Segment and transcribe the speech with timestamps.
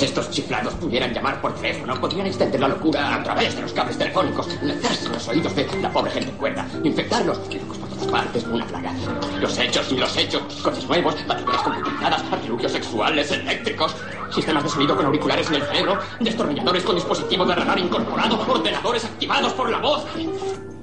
[0.00, 3.72] Todos estos chiflados pudieran llamar por teléfono, podrían extender la locura a través de los
[3.74, 8.06] cables telefónicos, lanzarse en los oídos de la pobre gente cuerda, infectarlos, locos por todas
[8.06, 8.94] partes, una plaga.
[9.38, 13.94] Los hechos y los hechos, coches nuevos, baterías computarizadas, artilugios sexuales, eléctricos,
[14.30, 19.04] sistemas de sonido con auriculares en el cerebro, destornilladores con dispositivo de radar incorporado, ordenadores
[19.04, 20.06] activados por la voz.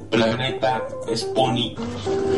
[0.10, 0.82] Planeta
[1.14, 1.76] Spony.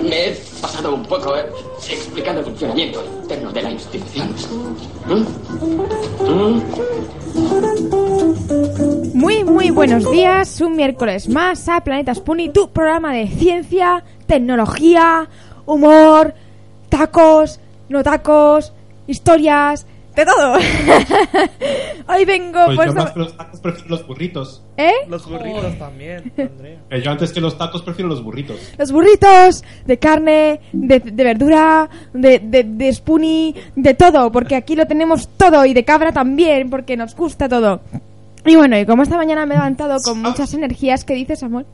[0.03, 1.45] Me he pasado un poco eh,
[1.89, 4.35] explicando el funcionamiento interno de la institución.
[5.07, 5.25] ¿Mm?
[6.29, 6.63] ¿Mm?
[9.13, 10.61] Muy, muy buenos días.
[10.61, 15.29] Un miércoles más a Planeta Spoonie, tu programa de ciencia, tecnología,
[15.65, 16.33] humor,
[16.89, 18.73] tacos, no tacos,
[19.07, 20.54] historias, de todo.
[22.07, 24.63] Hoy vengo Pues pues, yo más que los tacos prefiero los burritos.
[24.77, 24.91] ¿Eh?
[25.07, 26.79] Los burritos también, Andrea.
[26.90, 28.57] Eh, yo antes que los tacos prefiero los burritos.
[28.77, 34.76] Los burritos de carne, de, de verdura, de, de, de spoonie, de todo, porque aquí
[34.76, 37.82] lo tenemos todo y de cabra también, porque nos gusta todo.
[38.46, 41.66] Y bueno, y como esta mañana me he levantado con muchas energías, ¿qué dices, amor?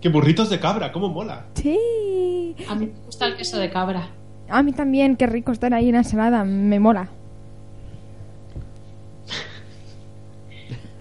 [0.00, 0.90] ¡Qué burritos de cabra!
[0.92, 1.44] ¡Cómo mola!
[1.54, 2.56] Sí.
[2.68, 4.08] A mí me gusta el queso de cabra.
[4.50, 7.08] A mí también, qué rico estar ahí en la ensalada, me mola.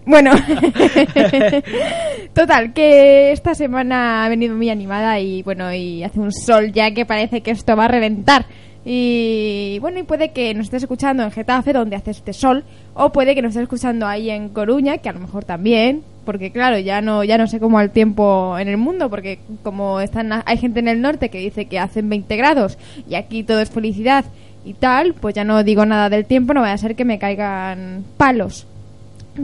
[0.05, 0.31] Bueno,
[2.33, 6.91] total, que esta semana ha venido muy animada y bueno, y hace un sol ya
[6.95, 8.47] que parece que esto va a reventar.
[8.85, 12.63] Y bueno, y puede que nos estés escuchando en Getafe, donde hace este sol,
[12.95, 16.51] o puede que nos estés escuchando ahí en Coruña, que a lo mejor también, porque
[16.51, 20.43] claro, ya no ya no sé cómo el tiempo en el mundo, porque como están
[20.45, 22.77] hay gente en el norte que dice que hacen 20 grados
[23.09, 24.25] y aquí todo es felicidad
[24.65, 27.19] y tal, pues ya no digo nada del tiempo, no vaya a ser que me
[27.19, 28.67] caigan palos.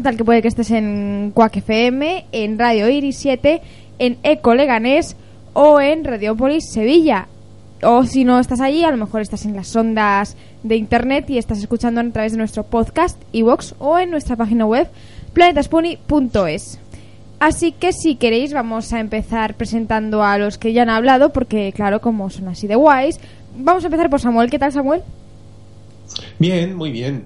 [0.03, 3.61] Tal que puede que estés en Quack FM, en Radio Iris 7,
[3.99, 5.15] en Eco Leganés
[5.53, 7.27] o en Radiopolis Sevilla.
[7.81, 11.37] O si no estás allí, a lo mejor estás en las ondas de internet y
[11.37, 14.87] estás escuchando a través de nuestro podcast, iVox o en nuestra página web
[15.35, 16.79] planetaspony.es.
[17.39, 21.71] Así que si queréis vamos a empezar presentando a los que ya han hablado, porque
[21.73, 23.19] claro, como son así de guays,
[23.57, 24.49] vamos a empezar por Samuel.
[24.49, 25.01] ¿Qué tal Samuel?
[26.39, 27.25] Bien, muy bien.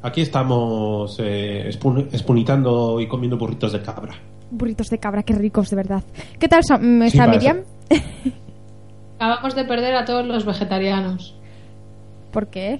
[0.00, 4.14] Aquí estamos eh, espun- espunitando y comiendo burritos de cabra.
[4.50, 6.02] Burritos de cabra, qué ricos de verdad.
[6.38, 7.58] ¿Qué tal Sam- está para Miriam?
[9.18, 11.34] Acabamos de perder a todos los vegetarianos.
[12.32, 12.78] ¿Por qué?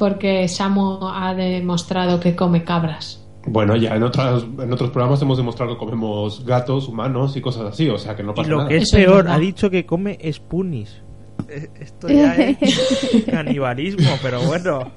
[0.00, 3.22] Porque Samu ha demostrado que come cabras.
[3.46, 7.66] Bueno, ya en, otras, en otros programas hemos demostrado que comemos gatos, humanos y cosas
[7.66, 8.68] así, o sea que no Y pasa lo nada.
[8.70, 11.02] que es Eso peor, ha dicho que come spunis.
[11.48, 14.90] Eh, Esto ya es canibalismo, pero bueno.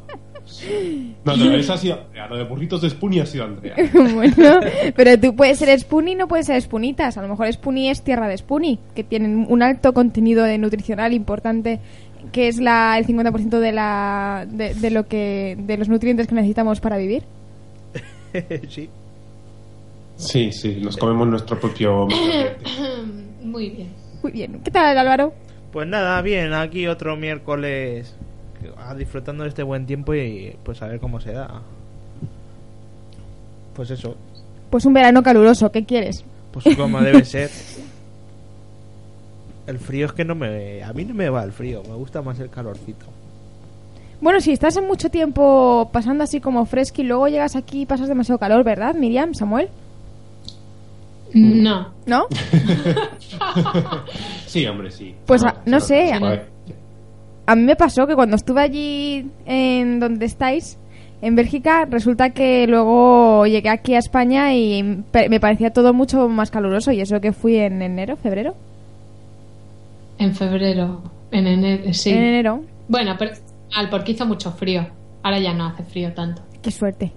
[1.24, 2.28] No, no, esa ha sido Andrea.
[2.28, 3.76] Lo de burritos de Spoonie ha sido Andrea.
[3.94, 4.60] bueno,
[4.96, 7.18] pero tú puedes ser Spoonie y no puedes ser Spunitas.
[7.18, 11.14] A lo mejor Spoonie es tierra de Spoonie, que tienen un alto contenido de nutricional
[11.14, 11.80] importante,
[12.34, 16.36] que es la, el 50% de, la, de, de lo que, de los nutrientes que
[16.36, 17.24] necesitamos para vivir.
[18.70, 18.90] sí.
[20.18, 22.08] Sí, sí, nos comemos nuestro propio.
[23.42, 23.90] Muy bien.
[24.22, 24.60] Muy bien.
[24.64, 25.34] ¿Qué tal, Álvaro?
[25.72, 28.16] Pues nada, bien, aquí otro miércoles
[28.78, 31.62] ah, disfrutando de este buen tiempo y pues a ver cómo se da.
[33.76, 34.16] Pues eso,
[34.70, 36.24] Pues un verano caluroso, ¿qué quieres?
[36.52, 37.50] pues como debe ser.
[39.68, 40.84] El frío es que no me...
[40.84, 43.06] A mí no me va el frío, me gusta más el calorcito.
[44.20, 47.86] Bueno, si estás en mucho tiempo pasando así como fresco y luego llegas aquí y
[47.86, 49.70] pasas demasiado calor, ¿verdad, Miriam, Samuel?
[51.34, 51.90] No.
[52.06, 52.28] ¿No?
[54.46, 55.16] Sí, hombre, sí.
[55.26, 56.44] Pues, ah, no sé, sí, a-.
[57.48, 60.78] A mí me pasó que cuando estuve allí en donde estáis,
[61.24, 66.52] en Bélgica, resulta que luego llegué aquí a España y me parecía todo mucho más
[66.52, 68.56] caluroso y eso que fui en enero, febrero.
[70.24, 71.02] En febrero.
[71.32, 71.94] En enero.
[71.94, 72.12] Sí.
[72.12, 72.64] En enero.
[72.88, 73.32] Bueno, pero
[73.76, 74.88] al porque hizo mucho frío.
[75.22, 76.42] Ahora ya no hace frío tanto.
[76.62, 77.12] Qué suerte.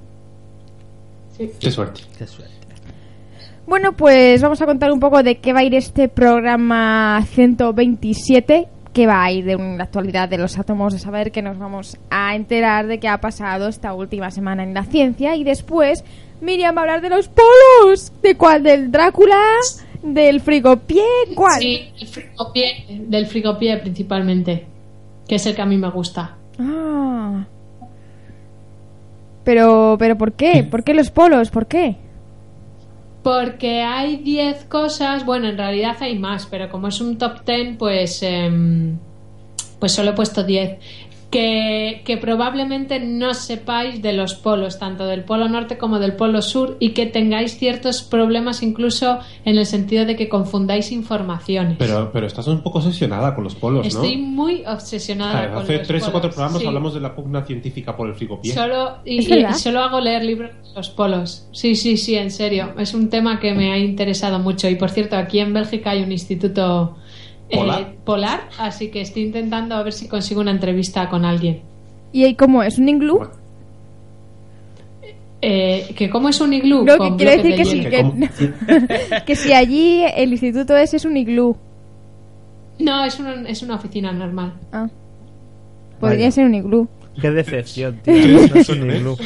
[1.38, 2.00] Qué suerte.
[2.18, 2.52] Qué suerte.
[3.64, 8.66] Bueno, pues vamos a contar un poco de qué va a ir este programa 127,
[8.92, 11.98] que va a ir de la actualidad de los átomos, de saber que nos vamos
[12.10, 16.02] a enterar de qué ha pasado esta última semana en la ciencia y después
[16.40, 18.12] Miriam va a hablar de los polos.
[18.20, 18.64] ¿De cuál?
[18.64, 19.36] ¿Del Drácula?
[20.06, 21.02] ¿Del frigopié?
[21.34, 21.58] ¿Cuál?
[21.58, 24.66] Sí, el frigopié, del frigopié principalmente.
[25.26, 26.36] Que es el que a mí me gusta.
[26.58, 27.44] Ah.
[29.42, 30.62] Pero, pero ¿por qué?
[30.62, 31.50] ¿Por qué los polos?
[31.50, 31.96] ¿Por qué?
[33.24, 37.76] Porque hay 10 cosas, bueno, en realidad hay más, pero como es un top 10,
[37.76, 38.98] pues, em,
[39.80, 40.78] pues solo he puesto 10.
[41.36, 46.40] Que, que probablemente no sepáis de los polos, tanto del polo norte como del polo
[46.40, 51.76] sur, y que tengáis ciertos problemas incluso en el sentido de que confundáis informaciones.
[51.78, 53.88] Pero, pero estás un poco obsesionada con los polos, ¿no?
[53.88, 56.66] Estoy muy obsesionada Claro, con hace los tres o cuatro polos, programas sí.
[56.66, 58.54] hablamos de la pugna científica por el frigopié.
[58.54, 61.48] Solo, y, y solo hago leer libros de los polos.
[61.52, 62.72] Sí, sí, sí, en serio.
[62.78, 64.68] Es un tema que me ha interesado mucho.
[64.68, 66.96] Y por cierto, aquí en Bélgica hay un instituto
[67.50, 68.48] eh, ¿Polar?
[68.58, 71.60] así que estoy intentando a ver si consigo una entrevista con alguien.
[72.12, 72.78] ¿Y ahí cómo es?
[72.78, 73.20] ¿Un iglú?
[75.42, 76.84] Eh, ¿Que cómo es un iglú?
[76.84, 79.10] No, Con que quiere bloques decir de que sí, hielo.
[79.18, 81.56] que, que si allí el instituto ese es un iglú.
[82.78, 84.54] No, es una, es una oficina normal.
[84.72, 84.88] Ah.
[86.00, 86.30] Podría Vaya.
[86.30, 86.88] ser un iglú.
[87.20, 88.14] Qué decepción, tío.
[88.14, 89.16] No es un iglú.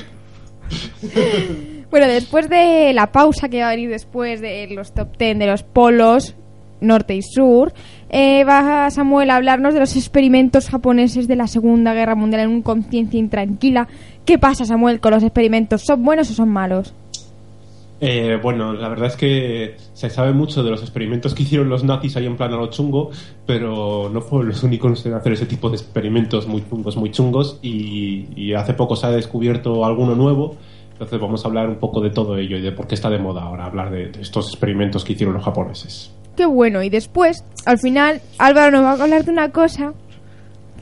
[1.91, 5.47] Bueno, después de la pausa que va a venir después de los top 10 de
[5.47, 6.37] los polos
[6.81, 7.73] norte y sur,
[8.09, 12.51] eh, va Samuel a hablarnos de los experimentos japoneses de la Segunda Guerra Mundial en
[12.51, 13.89] un conciencia intranquila.
[14.25, 15.83] ¿Qué pasa, Samuel, con los experimentos?
[15.83, 16.93] ¿Son buenos o son malos?
[18.03, 21.85] Eh, bueno, la verdad es que se sabe mucho de los experimentos que hicieron los
[21.85, 23.11] nazis ahí en plan a lo chungo,
[23.47, 27.59] pero no fueron los únicos en hacer ese tipo de experimentos muy chungos, muy chungos,
[27.63, 30.57] y, hace poco se ha descubierto alguno nuevo.
[30.93, 33.19] Entonces vamos a hablar un poco de todo ello y de por qué está de
[33.19, 36.11] moda ahora hablar de, de estos experimentos que hicieron los japoneses.
[36.41, 36.83] Qué bueno.
[36.83, 39.93] Y después, al final, Álvaro nos va a hablar de una cosa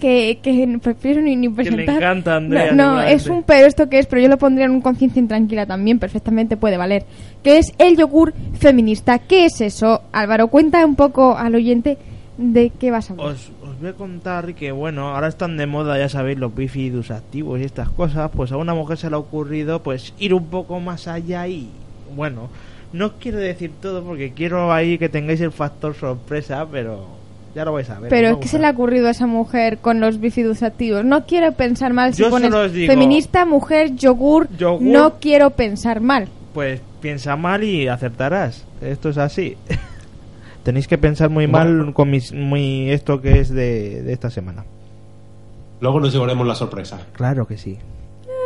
[0.01, 1.97] que, que prefiero ni, ni presentar.
[1.97, 4.71] encanta a Andrea, No, es un pero esto que es, pero yo lo pondría en
[4.71, 7.07] un conciencia intranquila también, perfectamente puede valer.
[7.43, 9.19] Que es el yogur feminista.
[9.19, 10.03] ¿Qué es eso?
[10.13, 11.99] Álvaro, cuenta un poco al oyente
[12.37, 13.31] de qué vas a hablar.
[13.31, 17.11] Os, os voy a contar que, bueno, ahora están de moda, ya sabéis, los bífidos
[17.11, 18.31] activos y estas cosas.
[18.33, 21.69] Pues a una mujer se le ha ocurrido, pues, ir un poco más allá y,
[22.15, 22.49] bueno,
[22.93, 27.07] no quiero decir todo porque quiero ahí que tengáis el factor sorpresa, pero
[27.55, 28.09] ya lo vais a ver.
[28.11, 31.05] Pero a ¿qué se le ha ocurrido a esa mujer con los bifidus activos?
[31.05, 34.83] No quiero pensar mal si Yo pones solo os digo- feminista, mujer, yogur, Yogur.
[34.83, 36.29] No quiero pensar mal.
[36.55, 38.65] Pues piensa mal y acertarás.
[38.81, 39.57] Esto es así.
[40.63, 44.65] Tenéis que pensar muy mal con mis, muy esto que es de, de esta semana.
[45.81, 46.99] Luego nos llevaremos la sorpresa.
[47.13, 47.79] Claro que sí.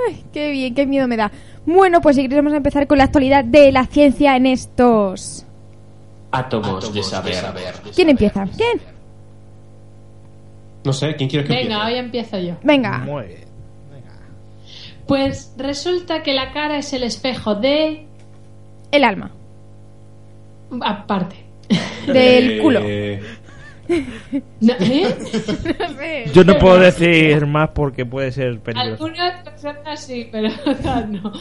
[0.09, 1.31] Ay, qué bien, qué miedo me da.
[1.67, 5.47] Bueno, pues si queréis vamos a empezar con la actualidad de la ciencia en estos...
[6.33, 7.37] Átomos de saber.
[7.95, 8.47] ¿Quién empieza?
[8.57, 8.81] ¿Quién?
[10.85, 11.93] No sé, ¿quién quiere que Venga, empiece?
[11.93, 12.55] hoy empiezo yo.
[12.65, 12.99] Venga.
[12.99, 13.43] Muy bien.
[15.07, 18.07] Pues resulta que la cara es el espejo de...
[18.91, 19.31] El alma.
[20.81, 21.37] Aparte.
[22.07, 22.81] Del culo.
[23.89, 24.05] Eh,
[24.61, 26.31] No, ¿eh?
[26.33, 29.05] Yo no puedo decir más porque puede ser peligroso.
[29.05, 31.33] Algunas personas sí, pero otras no.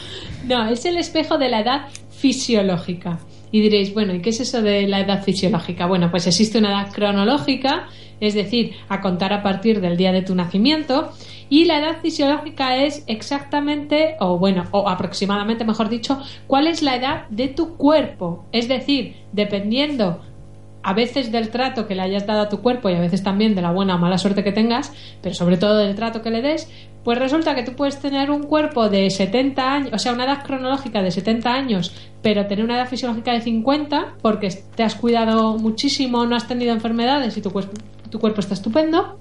[0.46, 3.18] No, es el espejo de la edad fisiológica.
[3.50, 5.86] Y diréis, bueno, ¿y qué es eso de la edad fisiológica?
[5.86, 10.22] Bueno, pues existe una edad cronológica, es decir, a contar a partir del día de
[10.22, 11.12] tu nacimiento,
[11.50, 16.96] y la edad fisiológica es exactamente, o bueno, o aproximadamente, mejor dicho, cuál es la
[16.96, 18.46] edad de tu cuerpo.
[18.52, 20.22] Es decir, dependiendo
[20.82, 23.54] a veces del trato que le hayas dado a tu cuerpo y a veces también
[23.54, 24.92] de la buena o mala suerte que tengas,
[25.22, 26.68] pero sobre todo del trato que le des,
[27.04, 30.44] pues resulta que tú puedes tener un cuerpo de 70 años, o sea, una edad
[30.44, 35.58] cronológica de 70 años, pero tener una edad fisiológica de 50 porque te has cuidado
[35.58, 37.50] muchísimo, no has tenido enfermedades y tu,
[38.10, 39.18] tu cuerpo está estupendo.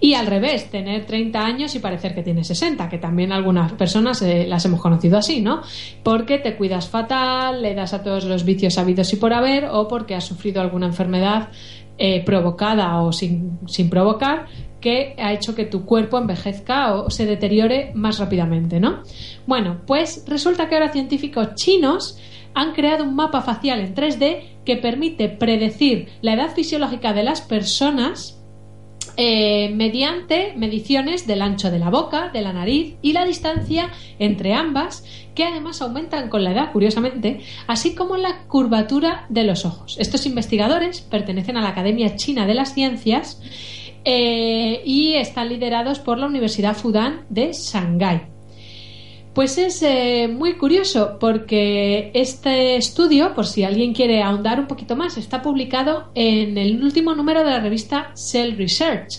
[0.00, 4.20] Y al revés, tener 30 años y parecer que tienes 60, que también algunas personas
[4.22, 5.62] eh, las hemos conocido así, ¿no?
[6.02, 9.88] Porque te cuidas fatal, le das a todos los vicios habidos y por haber, o
[9.88, 11.50] porque has sufrido alguna enfermedad
[11.96, 14.46] eh, provocada o sin, sin provocar,
[14.80, 19.02] que ha hecho que tu cuerpo envejezca o se deteriore más rápidamente, ¿no?
[19.46, 22.18] Bueno, pues resulta que ahora científicos chinos
[22.52, 27.40] han creado un mapa facial en 3D que permite predecir la edad fisiológica de las
[27.40, 28.43] personas
[29.16, 34.54] eh, mediante mediciones del ancho de la boca, de la nariz y la distancia entre
[34.54, 35.04] ambas,
[35.34, 39.96] que además aumentan con la edad, curiosamente, así como la curvatura de los ojos.
[39.98, 43.40] Estos investigadores pertenecen a la Academia China de las Ciencias
[44.04, 48.33] eh, y están liderados por la Universidad Fudan de Shanghái.
[49.34, 54.94] Pues es eh, muy curioso porque este estudio, por si alguien quiere ahondar un poquito
[54.94, 59.18] más, está publicado en el último número de la revista Cell Research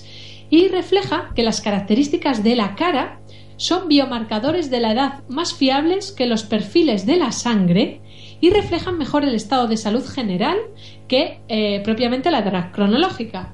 [0.50, 3.20] y refleja que las características de la cara
[3.58, 8.00] son biomarcadores de la edad más fiables que los perfiles de la sangre
[8.40, 10.58] y reflejan mejor el estado de salud general
[11.10, 13.54] que eh, propiamente la edad cronológica.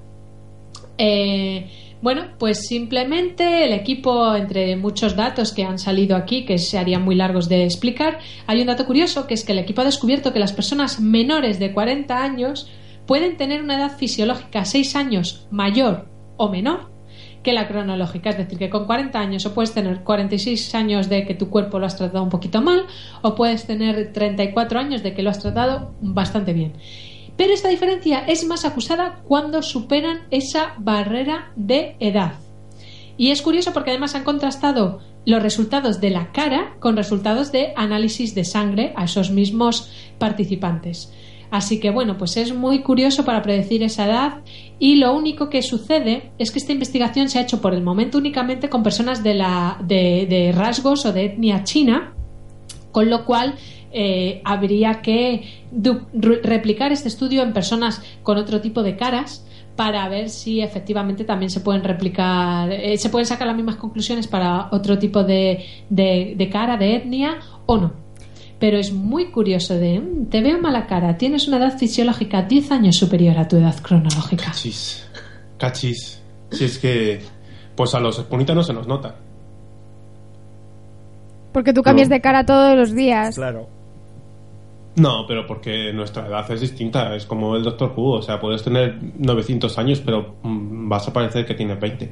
[0.99, 6.79] Eh, Bueno, pues simplemente el equipo, entre muchos datos que han salido aquí, que se
[6.79, 8.17] harían muy largos de explicar,
[8.47, 11.59] hay un dato curioso, que es que el equipo ha descubierto que las personas menores
[11.59, 12.71] de 40 años
[13.05, 16.89] pueden tener una edad fisiológica 6 años mayor o menor
[17.43, 18.31] que la cronológica.
[18.31, 21.77] Es decir, que con 40 años o puedes tener 46 años de que tu cuerpo
[21.77, 22.85] lo has tratado un poquito mal
[23.21, 26.73] o puedes tener 34 años de que lo has tratado bastante bien.
[27.41, 32.33] Pero esta diferencia es más acusada cuando superan esa barrera de edad.
[33.17, 37.73] Y es curioso porque además han contrastado los resultados de la cara con resultados de
[37.75, 41.11] análisis de sangre a esos mismos participantes.
[41.49, 44.43] Así que bueno, pues es muy curioso para predecir esa edad
[44.77, 48.19] y lo único que sucede es que esta investigación se ha hecho por el momento
[48.19, 52.13] únicamente con personas de, la, de, rasgos o de etnia china,
[52.91, 53.55] con lo cual
[53.93, 55.63] eh, habría que
[56.43, 59.45] replicar este estudio en personas con otro tipo de caras
[59.75, 64.27] para ver si efectivamente también se pueden replicar, eh, se pueden sacar las mismas conclusiones
[64.27, 68.11] para otro tipo de, de cara, de etnia o no
[68.61, 72.71] pero es muy curioso de, mm, te veo mala cara, tienes una edad fisiológica 10
[72.71, 74.45] años superior a tu edad cronológica.
[74.45, 75.03] Cachis,
[75.57, 76.21] cachis.
[76.51, 77.21] Si es que,
[77.75, 79.15] pues a los esponitas se nos nota.
[81.51, 83.35] Porque tú cambias de cara todos los días.
[83.35, 83.67] Claro.
[84.95, 88.63] No, pero porque nuestra edad es distinta, es como el Doctor Who, o sea, puedes
[88.63, 92.11] tener 900 años, pero mm, vas a parecer que tienes 20.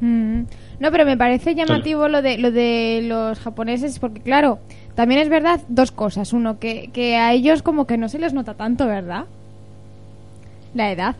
[0.00, 0.42] Mm.
[0.80, 4.60] No, pero me parece llamativo lo de, lo de los japoneses, porque claro,
[4.94, 6.32] también es verdad dos cosas.
[6.32, 9.24] Uno, que, que a ellos como que no se les nota tanto, ¿verdad?
[10.74, 11.16] La edad.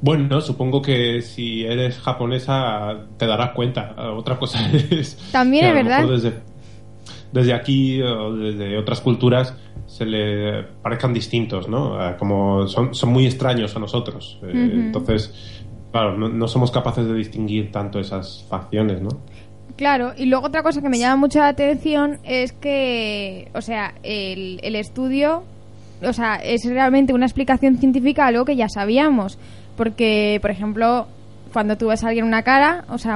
[0.00, 3.94] bueno, supongo que si eres japonesa te darás cuenta.
[4.16, 4.58] Otra cosa
[4.90, 5.16] es...
[5.30, 6.08] También es verdad.
[6.08, 6.32] Desde,
[7.34, 11.98] desde aquí o desde otras culturas se le parezcan distintos, ¿no?
[12.16, 14.38] Como son, son muy extraños a nosotros.
[14.44, 15.34] Eh, entonces,
[15.90, 19.08] claro, no, no, somos capaces de distinguir tanto esas facciones, ¿no?
[19.76, 23.94] Claro, y luego otra cosa que me llama mucho la atención es que, o sea,
[24.04, 25.42] el, el estudio,
[26.02, 29.38] o sea, es realmente una explicación científica a algo que ya sabíamos.
[29.76, 31.08] Porque, por ejemplo,
[31.54, 33.14] cuando tú ves a alguien una cara, o sea,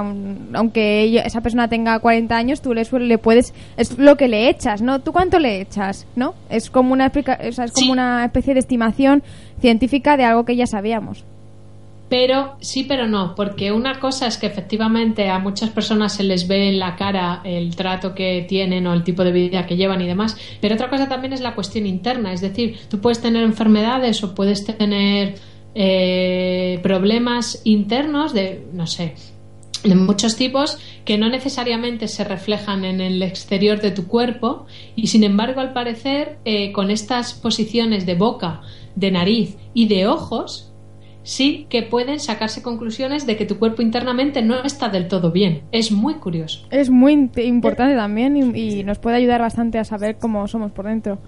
[0.55, 4.81] aunque esa persona tenga 40 años, tú le, le puedes, es lo que le echas,
[4.81, 5.01] ¿no?
[5.01, 6.35] ¿Tú cuánto le echas, no?
[6.49, 9.23] Es como una, o sea, es como una especie de estimación
[9.61, 11.25] científica de algo que ya sabíamos.
[12.09, 16.49] Pero sí, pero no, porque una cosa es que efectivamente a muchas personas se les
[16.49, 20.01] ve en la cara el trato que tienen o el tipo de vida que llevan
[20.01, 23.43] y demás, pero otra cosa también es la cuestión interna, es decir, tú puedes tener
[23.43, 25.35] enfermedades o puedes tener
[25.81, 29.15] eh, problemas internos de, no sé,
[29.85, 34.67] de muchos tipos que no necesariamente se reflejan en el exterior de tu cuerpo
[34.97, 38.63] y sin embargo al parecer eh, con estas posiciones de boca,
[38.97, 40.73] de nariz y de ojos
[41.23, 45.63] sí que pueden sacarse conclusiones de que tu cuerpo internamente no está del todo bien.
[45.71, 46.67] Es muy curioso.
[46.73, 51.21] Es muy importante también y, nos puede ayudar bastante a saber cómo somos por dentro.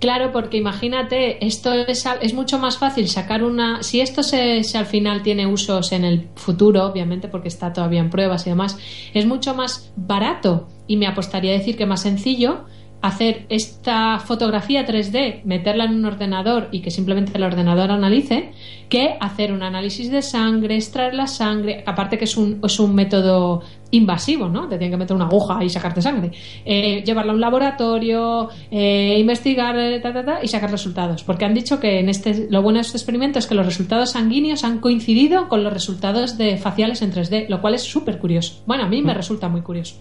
[0.00, 3.82] Claro, porque imagínate, esto es, es, mucho más fácil sacar una.
[3.82, 8.08] Si esto se, al final tiene usos en el futuro, obviamente, porque está todavía en
[8.08, 8.78] pruebas y demás,
[9.12, 12.64] es mucho más barato y me apostaría a decir que más sencillo
[13.02, 18.52] hacer esta fotografía 3D, meterla en un ordenador y que simplemente el ordenador analice,
[18.88, 22.94] que hacer un análisis de sangre, extraer la sangre, aparte que es un, es un
[22.94, 24.68] método invasivo, ¿no?
[24.68, 26.32] Te tienen que meter una aguja y sacarte sangre.
[26.64, 30.02] Eh, llevarla a un laboratorio, eh, investigar eh,
[30.42, 31.24] y sacar resultados.
[31.24, 34.10] Porque han dicho que en este, lo bueno de este experimento es que los resultados
[34.10, 38.62] sanguíneos han coincidido con los resultados de faciales en 3D, lo cual es súper curioso.
[38.66, 39.16] Bueno, a mí me mm.
[39.16, 39.96] resulta muy curioso.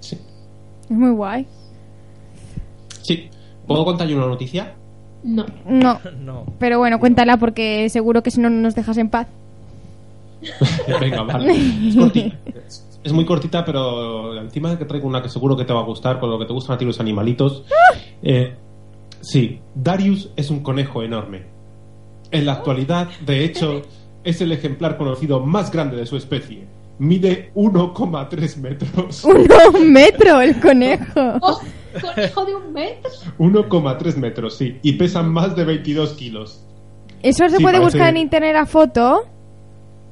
[0.00, 0.16] sí.
[0.88, 1.46] Es muy guay.
[3.06, 3.30] Sí.
[3.66, 4.74] ¿Puedo contar yo una noticia?
[5.22, 5.46] No.
[5.66, 6.46] No.
[6.58, 9.28] Pero bueno, cuéntala porque seguro que si no, nos dejas en paz.
[11.00, 11.54] Venga, vale.
[11.88, 12.36] Es cortita.
[13.04, 15.84] Es muy cortita, pero encima de que traigo una que seguro que te va a
[15.84, 17.64] gustar, con lo que te gustan a ti los animalitos.
[18.20, 18.52] Eh,
[19.20, 21.44] sí, Darius es un conejo enorme.
[22.32, 23.82] En la actualidad, de hecho,
[24.24, 26.66] es el ejemplar conocido más grande de su especie.
[26.98, 29.24] Mide 1,3 metros.
[29.24, 31.60] ¿Un metro el conejo?
[32.00, 33.10] Conejo de un metro?
[33.38, 34.78] 1,3 metros, sí.
[34.82, 36.62] Y pesan más de 22 kilos.
[37.22, 39.24] ¿Eso se puede buscar en internet a foto?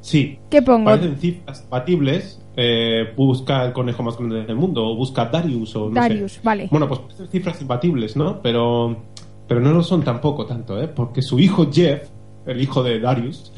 [0.01, 0.39] Sí.
[0.51, 0.87] ¿Qué pongo?
[0.87, 2.41] Parecen cifras compatibles.
[2.57, 6.69] Eh, busca el conejo más grande del mundo o busca Darius o no Darius, vale.
[6.71, 8.41] Bueno, pues cifras compatibles, ¿no?
[8.43, 8.97] Pero,
[9.49, 10.87] pero no lo son tampoco tanto, ¿eh?
[10.87, 12.09] Porque su hijo Jeff
[12.47, 13.53] el hijo de Darius,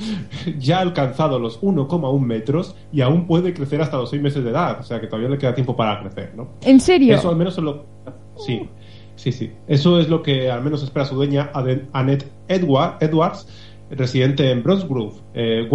[0.59, 4.51] ya ha alcanzado los 1,1 metros y aún puede crecer hasta los 6 meses de
[4.51, 4.81] edad.
[4.81, 6.51] O sea que todavía le queda tiempo para crecer, ¿no?
[6.63, 7.15] ¿En serio?
[7.15, 7.85] Eso al menos es lo...
[8.37, 8.69] Sí,
[9.17, 9.53] sí, sí.
[9.67, 11.51] Eso es lo que al menos espera su dueña,
[11.93, 13.47] Annette Edward, Edwards,
[13.91, 15.69] residente en Bronx Grove, eh,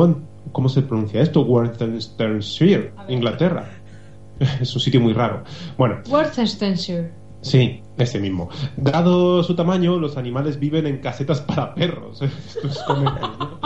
[0.51, 1.41] ¿cómo se pronuncia esto?
[1.41, 3.69] Worcestershire, Inglaterra.
[4.59, 5.43] Es un sitio muy raro.
[5.77, 7.11] Bueno, Worcestershire.
[7.41, 8.49] Sí, ese mismo.
[8.77, 12.21] Dado su tamaño, los animales viven en casetas para perros.
[12.21, 13.59] Esto es conejos, ¿no?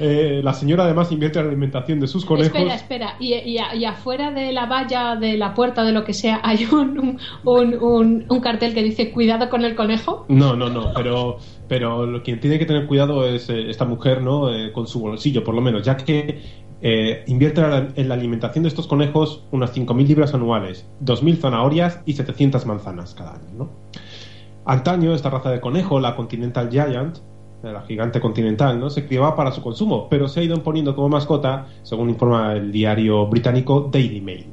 [0.00, 2.54] Eh, la señora además invierte en la alimentación de sus conejos.
[2.54, 3.16] Espera, espera.
[3.18, 6.66] Y, y y afuera de la valla, de la puerta, de lo que sea, hay
[6.70, 10.24] un, un, un, cartel que dice cuidado con el conejo.
[10.28, 14.22] No, no, no, pero, pero lo quien tiene que tener cuidado es eh, esta mujer,
[14.22, 14.54] ¿no?
[14.54, 18.14] Eh, con su bolsillo, por lo menos, ya que eh, invierte en la- en la
[18.14, 23.48] alimentación de estos conejos unas 5.000 libras anuales, 2.000 zanahorias y 700 manzanas cada año,
[23.56, 23.68] ¿no?
[24.64, 27.16] Antaño, esta raza de conejo, la Continental Giant,
[27.64, 28.90] eh, la gigante continental, ¿no?
[28.90, 32.70] Se criaba para su consumo, pero se ha ido imponiendo como mascota, según informa el
[32.70, 34.46] diario británico Daily Mail.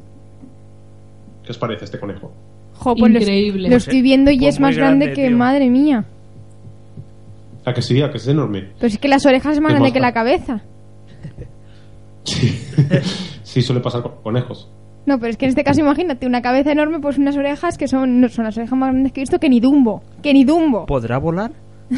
[1.44, 2.32] ¿Qué os parece este conejo?
[2.77, 3.70] Jo, pues lo- Increíble.
[3.70, 5.38] Lo, estoy viendo y Pues es más grande, grande, que tío.
[5.38, 6.05] madre mía.
[7.65, 8.01] ¿A que sí?
[8.01, 8.70] ¿A que es enorme?
[8.79, 10.62] Pero es que las orejas es más grande que la cabeza.
[12.25, 12.60] Sí,
[13.44, 14.67] sí suele pasar con conejos.
[15.05, 17.88] No, pero es que en este caso imagínate una cabeza enorme, pues unas orejas que
[17.88, 20.01] son, no, son las orejas más grandes que he visto que ni Dumbo.
[20.24, 20.86] Que ni Dumbo.
[20.88, 21.51] ¿Podrá volar?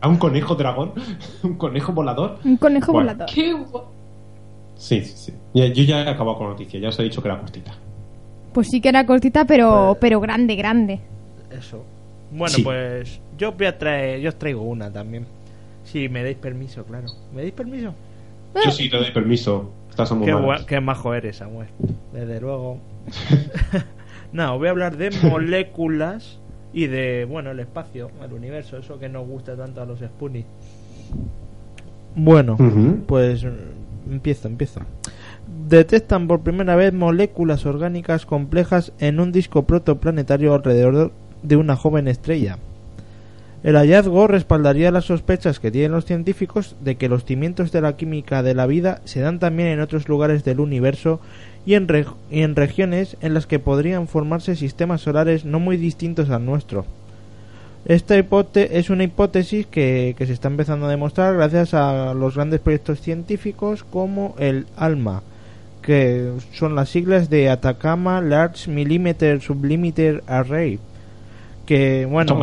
[0.00, 0.92] ¿A un conejo dragón?
[1.42, 2.38] ¿Un conejo volador?
[2.44, 3.12] Un conejo Bueno.
[3.12, 3.34] volador.
[3.34, 3.54] Qué
[4.76, 5.32] Sí, sí, sí.
[5.54, 7.72] Ya- Yo ya he acabado con la noticia, ya os he dicho que era cortita.
[8.52, 11.00] Pues sí que era cortita, pero, pero grande, grande.
[11.50, 11.82] Eso.
[12.30, 12.62] Bueno, Sí.
[12.62, 15.26] pues yo voy a traer, yo os traigo una también.
[15.90, 17.06] Si me dais permiso, claro.
[17.34, 17.94] ¿Me dais permiso?
[18.54, 19.70] Yo sí te doy permiso.
[19.88, 21.68] Estás muy Qué, qué majo eres, Samuel.
[22.12, 22.78] Desde luego.
[24.32, 26.40] no, voy a hablar de moléculas
[26.74, 30.44] y de, bueno, el espacio, el universo, eso que nos gusta tanto a los Spoonie.
[32.14, 32.58] Bueno,
[33.06, 34.80] pues mm, empiezo, empiezo.
[35.68, 42.08] Detectan por primera vez moléculas orgánicas complejas en un disco protoplanetario alrededor de una joven
[42.08, 42.58] estrella.
[43.64, 47.96] El hallazgo respaldaría las sospechas que tienen los científicos de que los cimientos de la
[47.96, 51.20] química de la vida se dan también en otros lugares del universo
[51.66, 51.88] y en,
[52.30, 56.86] y en regiones en las que podrían formarse sistemas solares no muy distintos al nuestro.
[57.84, 62.60] Esta es una hipótesis que, que se está empezando a demostrar gracias a los grandes
[62.60, 65.22] proyectos científicos como el ALMA,
[65.82, 70.78] que son las siglas de Atacama Large Millimeter Sublimiter Array.
[71.66, 72.36] Que, bueno.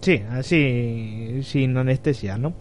[0.00, 2.52] Sí, así, sin anestesia, ¿no?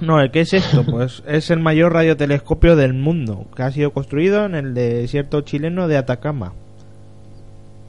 [0.00, 0.84] No, ¿el qué es esto?
[0.90, 5.88] Pues es el mayor radiotelescopio del mundo, que ha sido construido en el desierto chileno
[5.88, 6.52] de Atacama.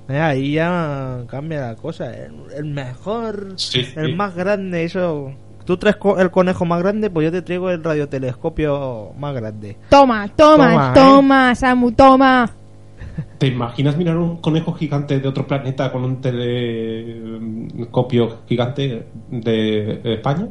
[0.09, 2.13] Eh, ahí ya cambia la cosa.
[2.15, 4.13] El, el mejor, Sí, el sí.
[4.15, 5.31] más grande, eso...
[5.65, 9.75] Tú traes co- el conejo más grande, pues yo te traigo el radiotelescopio más grande.
[9.89, 11.55] Toma, toma, Toma, toma, ¿eh?
[11.55, 12.49] Samu, toma.
[13.37, 20.47] ¿Te imaginas mirar un conejo gigante de otro planeta con un telescopio gigante de España?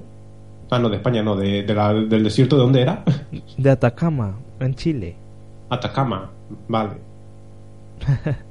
[0.70, 3.05] Ah, no, de España, no, de, de la- del desierto, ¿de dónde era?
[3.57, 5.16] De Atacama, en Chile.
[5.70, 6.31] Atacama,
[6.68, 6.94] vale.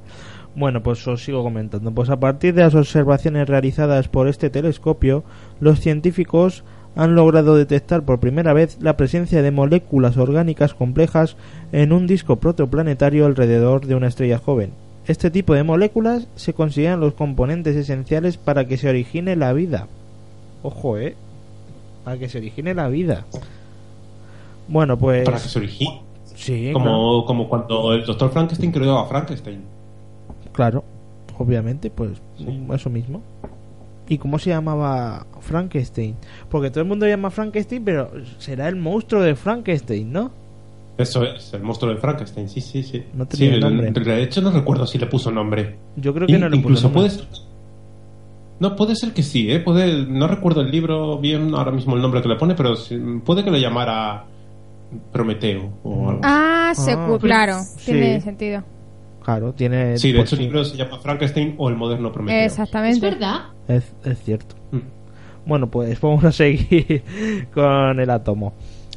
[0.58, 1.92] Bueno, pues os sigo comentando.
[1.92, 5.22] Pues a partir de las observaciones realizadas por este telescopio,
[5.60, 6.64] los científicos
[6.96, 11.36] han logrado detectar por primera vez la presencia de moléculas orgánicas complejas
[11.70, 14.72] en un disco protoplanetario alrededor de una estrella joven.
[15.06, 19.86] Este tipo de moléculas se consideran los componentes esenciales para que se origine la vida.
[20.62, 21.14] Ojo, eh.
[22.02, 23.24] Para que se origine la vida.
[24.66, 25.24] Bueno, pues.
[25.24, 26.02] Para que se origine.
[26.34, 29.62] Sí, Como, como cuando el doctor Frankenstein creó a Frankenstein.
[30.52, 30.84] Claro,
[31.38, 32.10] obviamente, pues
[32.74, 33.22] eso mismo.
[34.08, 36.14] ¿Y cómo se llamaba Frankenstein?
[36.48, 40.30] Porque todo el mundo llama Frankenstein, pero será el monstruo de Frankenstein, ¿no?
[40.98, 43.02] Eso es, el monstruo de Frankenstein, sí, sí, sí.
[43.14, 43.90] No tenía Sí, nombre.
[43.90, 45.76] De hecho, no recuerdo si le puso nombre.
[45.96, 47.26] Yo creo que no le Incluso puso ser-
[48.60, 49.60] No, puede ser que sí, ¿eh?
[49.60, 52.74] Puede, no recuerdo el libro bien ahora mismo el nombre que le pone, pero
[53.24, 54.24] puede que le llamara
[55.12, 57.84] Prometeo o algo Ah, secu- Ah, claro, sí.
[57.92, 58.62] tiene sentido.
[59.26, 59.98] Claro, tiene.
[59.98, 62.46] Sí, de hecho el libro se llama Frankenstein o el moderno Prometeo.
[62.46, 63.10] Es Exactamente.
[63.10, 63.40] verdad.
[63.66, 64.54] es, es cierto.
[64.70, 64.78] Mm.
[65.46, 67.02] Bueno, pues vamos a seguir
[67.52, 68.52] con el átomo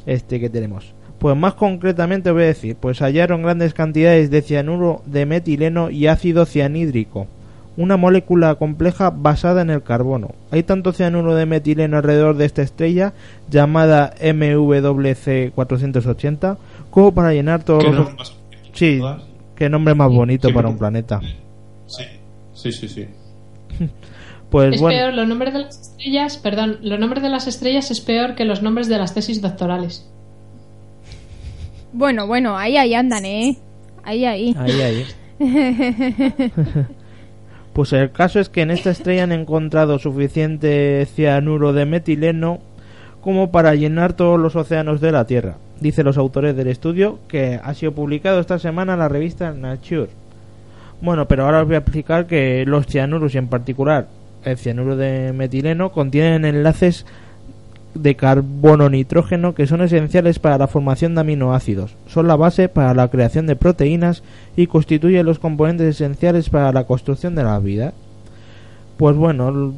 [0.06, 0.94] este que tenemos.
[1.18, 6.06] Pues más concretamente voy a decir, pues hallaron grandes cantidades de cianuro de metileno y
[6.06, 7.26] ácido cianhídrico,
[7.76, 10.36] una molécula compleja basada en el carbono.
[10.52, 13.14] Hay tanto cianuro de metileno alrededor de esta estrella
[13.50, 16.56] llamada MWC 480
[16.92, 18.36] como para llenar todos ¿Qué los
[18.72, 19.00] Sí?
[19.60, 21.20] Qué nombre más bonito Sí, para un planeta.
[21.86, 22.04] Sí,
[22.54, 22.88] sí, sí.
[22.88, 23.06] sí.
[24.50, 27.92] Pues es bueno, peor, los nombres de las estrellas, perdón, los nombres de las estrellas
[27.92, 30.10] es peor que los nombres de las tesis doctorales.
[31.92, 33.58] Bueno, bueno, ahí, ahí andan, ¿eh?
[34.02, 34.56] Ahí, ahí.
[34.58, 35.06] Ahí, ahí.
[37.72, 42.58] Pues el caso es que en esta estrella han encontrado suficiente cianuro de metileno
[43.20, 47.58] como para llenar todos los océanos de la Tierra, dicen los autores del estudio que
[47.62, 50.10] ha sido publicado esta semana en la revista Nature.
[51.00, 54.08] Bueno, pero ahora os voy a explicar que los cianuros y en particular
[54.44, 57.06] el cianuro de metileno contienen enlaces
[57.94, 61.96] de carbono nitrógeno que son esenciales para la formación de aminoácidos.
[62.06, 64.22] Son la base para la creación de proteínas
[64.56, 67.92] y constituyen los componentes esenciales para la construcción de la vida.
[68.96, 69.74] Pues bueno,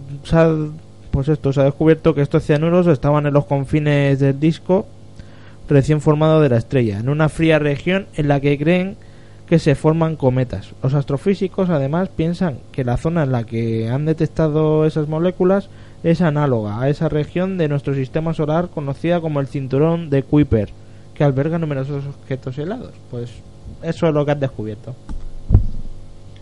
[1.11, 4.87] pues esto se ha descubierto que estos cianuros estaban en los confines del disco
[5.73, 8.97] recién formado de la estrella, en una fría región en la que creen
[9.47, 10.73] que se forman cometas.
[10.83, 15.69] Los astrofísicos además piensan que la zona en la que han detectado esas moléculas
[16.03, 20.71] es análoga a esa región de nuestro sistema solar conocida como el cinturón de Kuiper,
[21.15, 22.93] que alberga numerosos objetos helados.
[23.11, 23.31] Pues
[23.83, 24.95] eso es lo que han descubierto.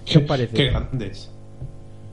[0.04, 0.54] ¿Qué os parece?
[0.54, 1.30] Qué grandes.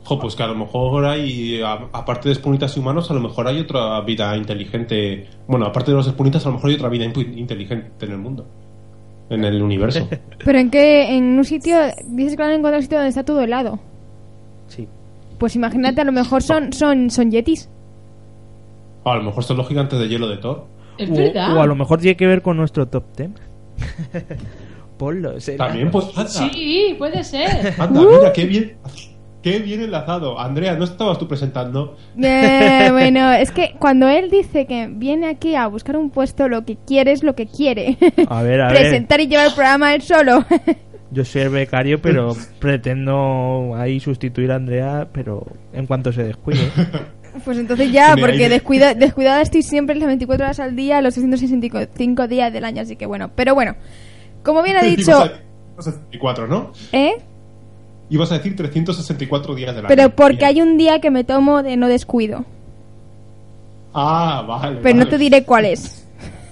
[0.07, 3.19] Jo, pues que a lo mejor hay, a- aparte de espunitas y humanos, a lo
[3.19, 5.27] mejor hay otra vida inteligente.
[5.47, 8.45] Bueno, aparte de los espunitas, a lo mejor hay otra vida inteligente en el mundo.
[9.29, 10.07] En el universo.
[10.45, 11.75] Pero en que en un sitio,
[12.07, 13.79] dices que lo han encontrado en un sitio donde está todo helado.
[14.67, 14.87] Sí.
[15.37, 17.69] Pues imagínate, a lo mejor son, son, son yetis.
[19.03, 20.65] O a lo mejor son los gigantes de hielo de Thor.
[20.97, 21.57] Es O, verdad.
[21.57, 23.29] o a lo mejor tiene que ver con nuestro top 10.
[24.97, 25.39] Ponlo.
[25.39, 25.67] será.
[25.67, 27.73] También, pues, anda, Sí, puede ser.
[27.77, 28.77] anda, mira, qué bien,
[29.41, 30.39] qué bien enlazado.
[30.39, 31.95] Andrea, ¿no estabas tú presentando?
[32.21, 36.65] Eh, bueno, es que cuando él dice que viene aquí a buscar un puesto, lo
[36.65, 37.97] que quiere es lo que quiere.
[38.27, 38.77] A ver, a ver.
[38.77, 40.45] Presentar y llevar el programa él solo.
[41.11, 46.69] Yo soy el becario, pero pretendo ahí sustituir a Andrea, pero en cuanto se descuide.
[47.45, 52.27] Pues entonces ya, porque descuida, descuidada estoy siempre las 24 horas al día, los 365
[52.27, 53.31] días del año, así que bueno.
[53.35, 53.75] Pero bueno,
[54.43, 55.11] como bien ha dicho...
[55.11, 56.71] Ibas a decir 364, ¿no?
[56.91, 57.13] ¿Eh?
[58.09, 59.95] Ibas a decir 364 días del año.
[59.95, 62.45] Pero porque hay un día que me tomo de no descuido.
[63.93, 64.79] Ah, vale.
[64.81, 66.05] Pero no te diré cuál es.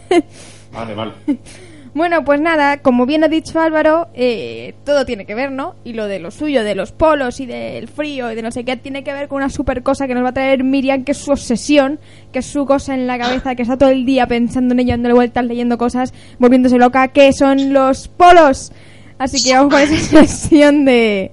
[0.73, 1.13] Vale, vale.
[1.95, 5.75] Bueno, pues nada, como bien ha dicho Álvaro, eh, todo tiene que ver, ¿no?
[5.85, 8.65] Y lo de lo suyo, de los polos y del frío y de no sé
[8.65, 11.13] qué, tiene que ver con una super cosa que nos va a traer Miriam, que
[11.13, 11.97] es su obsesión,
[12.33, 14.91] que es su cosa en la cabeza, que está todo el día pensando en ello,
[14.91, 18.73] dándole vueltas, leyendo cosas, volviéndose loca, que son los polos.
[19.17, 19.95] Así que vamos con esa
[20.27, 21.31] sesión de...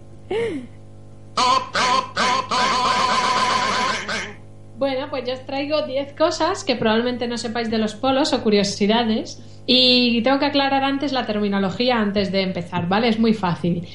[4.78, 8.42] Bueno, pues yo os traigo 10 cosas que probablemente no sepáis de los polos o
[8.42, 9.40] curiosidades.
[9.64, 13.08] Y tengo que aclarar antes la terminología antes de empezar, ¿vale?
[13.08, 13.86] Es muy fácil.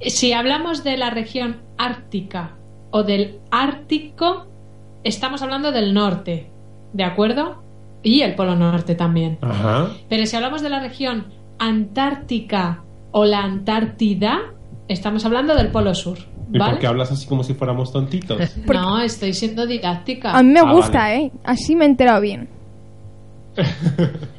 [0.00, 2.54] Si hablamos de la región ártica
[2.92, 4.46] o del Ártico,
[5.02, 6.50] estamos hablando del norte,
[6.92, 7.62] ¿de acuerdo?
[8.04, 9.38] Y el polo norte también.
[9.40, 9.88] Ajá.
[10.08, 11.26] Pero si hablamos de la región
[11.58, 14.54] antártica o la Antártida,
[14.88, 16.18] estamos hablando del polo sur,
[16.52, 16.72] ¿Y ¿vale?
[16.72, 18.40] por qué hablas así como si fuéramos tontitos?
[18.66, 20.32] No, estoy siendo didáctica.
[20.36, 21.16] A mí me Ah, gusta, vale.
[21.26, 21.32] ¿eh?
[21.44, 22.48] Así me he enterado bien.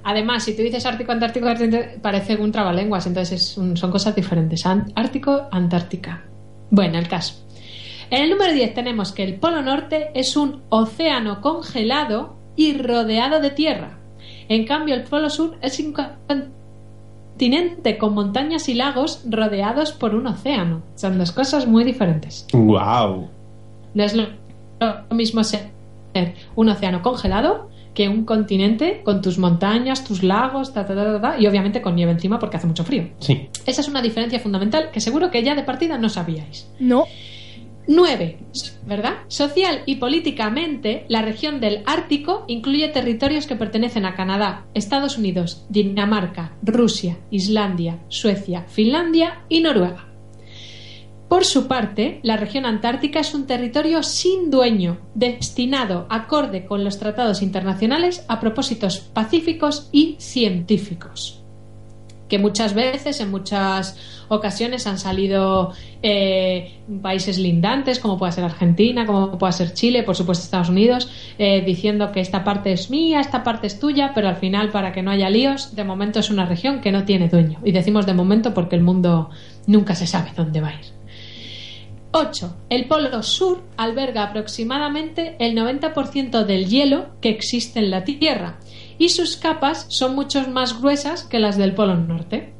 [0.04, 4.16] Además, si tú dices Ártico, Antártico, Antártico, parece un trabalenguas, entonces es un- son cosas
[4.16, 4.66] diferentes.
[4.96, 6.24] Ártico, Antártica.
[6.72, 7.46] Bueno, el caso.
[8.10, 13.40] En el número 10 tenemos que el Polo Norte es un océano congelado y rodeado
[13.40, 13.98] de tierra.
[14.48, 15.94] En cambio, el Polo Sur es un
[17.40, 20.82] continente con montañas y lagos rodeados por un océano.
[20.96, 22.46] Son dos cosas muy diferentes.
[22.52, 23.30] ¡Wow!
[23.94, 24.28] No es lo,
[24.82, 25.70] lo mismo ser
[26.58, 31.22] un océano congelado que un continente con tus montañas, tus lagos, ta, ta, ta, ta,
[31.22, 33.08] ta, y obviamente con nieve encima porque hace mucho frío.
[33.20, 33.48] Sí.
[33.66, 36.70] Esa es una diferencia fundamental que seguro que ya de partida no sabíais.
[36.78, 37.06] No.
[37.90, 38.38] 9.
[38.86, 39.14] ¿Verdad?
[39.30, 45.66] Social y políticamente, la región del Ártico incluye territorios que pertenecen a Canadá, Estados Unidos,
[45.70, 50.06] Dinamarca, Rusia, Islandia, Suecia, Finlandia y Noruega.
[51.30, 57.00] Por su parte, la región antártica es un territorio sin dueño, destinado, acorde con los
[57.00, 61.40] tratados internacionales, a propósitos pacíficos y científicos
[62.30, 63.98] que muchas veces, en muchas
[64.30, 70.16] ocasiones, han salido eh, países lindantes, como puede ser Argentina, como puede ser Chile, por
[70.16, 74.30] supuesto Estados Unidos, eh, diciendo que esta parte es mía, esta parte es tuya, pero
[74.30, 77.28] al final, para que no haya líos, de momento es una región que no tiene
[77.28, 77.60] dueño.
[77.66, 79.32] Y decimos de momento porque el mundo
[79.68, 81.00] nunca se sabe dónde va a ir.
[82.12, 82.58] 8.
[82.70, 88.58] El Polo Sur alberga aproximadamente el 90% del hielo que existe en la Tierra
[89.00, 92.54] y sus capas son mucho más gruesas que las del Polo Norte.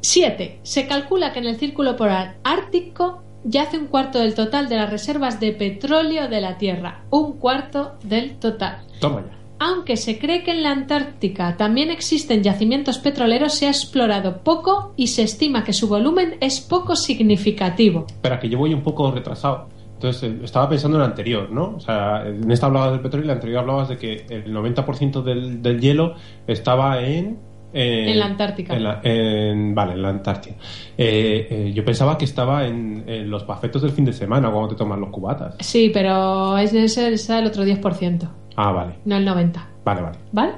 [0.00, 0.60] 7.
[0.62, 4.90] Se calcula que en el círculo polar ártico yace un cuarto del total de las
[4.90, 7.04] reservas de petróleo de la Tierra.
[7.10, 8.82] Un cuarto del total.
[8.98, 9.36] Toma ya.
[9.58, 14.92] Aunque se cree que en la Antártica también existen yacimientos petroleros, se ha explorado poco
[14.96, 18.04] y se estima que su volumen es poco significativo.
[18.06, 19.68] Espera, que yo voy un poco retrasado.
[19.96, 21.74] Entonces, eh, estaba pensando en el anterior, ¿no?
[21.76, 24.54] O sea, en esta hablabas del petróleo y en la anterior hablabas de que el
[24.54, 26.14] 90% del, del hielo
[26.46, 27.38] estaba en...
[27.72, 28.74] En la Antártica.
[28.74, 30.54] en la- en- vale, en la Antártida.
[30.96, 34.68] Eh, eh, yo pensaba que estaba en, en los pafetos del fin de semana cuando
[34.70, 35.56] te toman los cubatas.
[35.60, 38.94] Sí, pero es ese ese el otro 10%, Ah, vale.
[39.04, 39.52] no el 90%.
[39.84, 40.18] Vale, vale.
[40.32, 40.52] ¿Vale?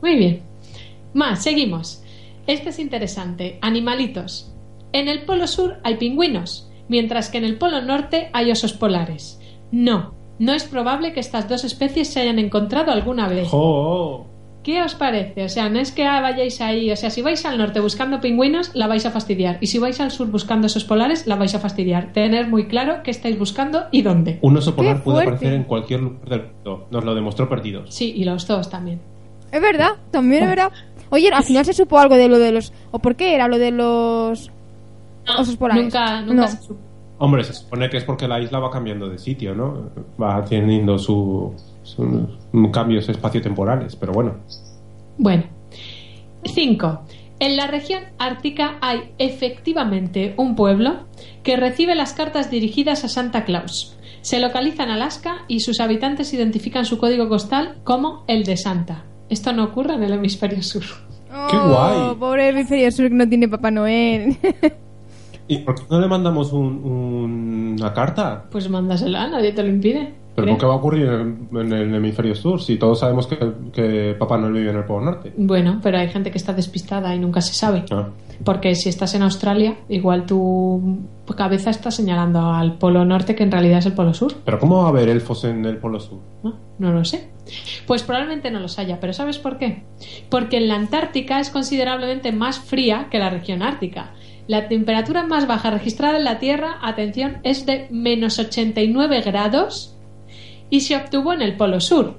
[0.00, 0.42] Muy bien.
[1.14, 2.02] Más, seguimos.
[2.46, 3.58] Este es interesante.
[3.60, 4.52] Animalitos.
[4.92, 9.40] En el polo sur hay pingüinos, mientras que en el polo norte hay osos polares.
[9.70, 13.48] No, no es probable que estas dos especies se hayan encontrado alguna vez.
[13.48, 14.26] ¡Jo!
[14.62, 15.44] ¿Qué os parece?
[15.44, 18.70] O sea, no es que vayáis ahí, o sea, si vais al norte buscando pingüinos,
[18.74, 19.58] la vais a fastidiar.
[19.60, 22.12] Y si vais al sur buscando osos polares, la vais a fastidiar.
[22.12, 24.38] Tener muy claro qué estáis buscando y dónde.
[24.40, 26.86] Un oso polar puede aparecer en cualquier lugar del mundo.
[26.92, 27.92] Nos lo demostró perdidos.
[27.92, 29.00] Sí, y los dos también.
[29.50, 30.72] Es verdad, también es verdad.
[31.10, 32.72] Oye, al final se supo algo de lo de los...
[32.92, 34.50] ¿O por qué era lo de los
[35.38, 35.84] osos polares?
[35.84, 36.48] Nunca, nunca No.
[36.48, 36.80] se supo.
[37.18, 39.90] Hombre, se supone que es porque la isla va cambiando de sitio, ¿no?
[40.20, 41.54] Va teniendo su,
[41.84, 42.08] sus
[42.72, 44.34] cambios espaciotemporales, pero bueno.
[45.18, 45.44] Bueno.
[46.44, 47.00] 5.
[47.38, 51.04] En la región ártica hay efectivamente un pueblo
[51.44, 53.96] que recibe las cartas dirigidas a Santa Claus.
[54.22, 59.04] Se localiza en Alaska y sus habitantes identifican su código postal como el de Santa.
[59.28, 60.82] Esto no ocurre en el hemisferio sur.
[61.50, 62.16] ¡Qué Oh, guay!
[62.18, 64.36] Pobre hemisferio sur que no tiene Papá Noel.
[65.52, 68.44] ¿Y por qué no le mandamos un- una carta?
[68.50, 70.14] Pues mándasela, nadie te lo impide.
[70.34, 70.56] ¿Pero ¿Crees?
[70.56, 73.36] por qué va a ocurrir en, en el hemisferio sur si todos sabemos que,
[73.70, 75.30] que Papá Noel vive en el Polo Norte?
[75.36, 77.84] Bueno, pero hay gente que está despistada y nunca se sabe.
[77.90, 78.08] Ah,
[78.42, 81.00] Porque si estás en Australia, igual tu
[81.36, 84.32] cabeza está señalando al polo norte que en realidad es el polo sur.
[84.42, 86.20] ¿Pero cómo va a haber elfos en el Polo Sur?
[86.42, 86.54] ¿no?
[86.78, 87.28] No lo sé.
[87.86, 89.82] Pues probablemente no los haya, pero ¿sabes por qué?
[90.30, 94.12] Porque en la Antártica es considerablemente más fría que la región ártica.
[94.52, 99.96] La temperatura más baja registrada en la Tierra, atención, es de menos 89 grados
[100.68, 102.18] y se obtuvo en el Polo Sur.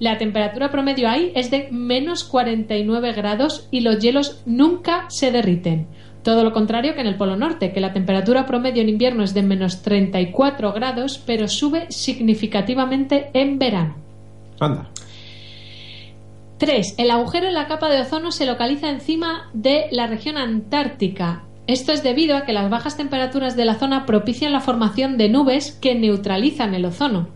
[0.00, 5.86] La temperatura promedio ahí es de menos 49 grados y los hielos nunca se derriten.
[6.22, 9.34] Todo lo contrario que en el Polo Norte, que la temperatura promedio en invierno es
[9.34, 13.96] de menos 34 grados, pero sube significativamente en verano.
[14.60, 14.88] Anda.
[16.56, 16.94] 3.
[16.96, 21.42] El agujero en la capa de ozono se localiza encima de la región antártica.
[21.66, 25.28] Esto es debido a que las bajas temperaturas de la zona propician la formación de
[25.28, 27.28] nubes que neutralizan el ozono.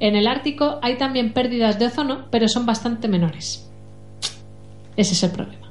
[0.00, 3.70] En el Ártico hay también pérdidas de ozono, pero son bastante menores.
[4.96, 5.64] Ese es el problema.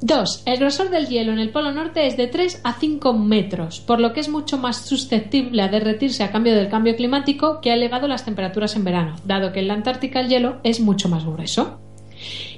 [0.00, 0.42] 2.
[0.46, 4.00] El grosor del hielo en el Polo Norte es de 3 a 5 metros, por
[4.00, 7.74] lo que es mucho más susceptible a derretirse a cambio del cambio climático que ha
[7.74, 11.24] elevado las temperaturas en verano, dado que en la Antártica el hielo es mucho más
[11.24, 11.80] grueso.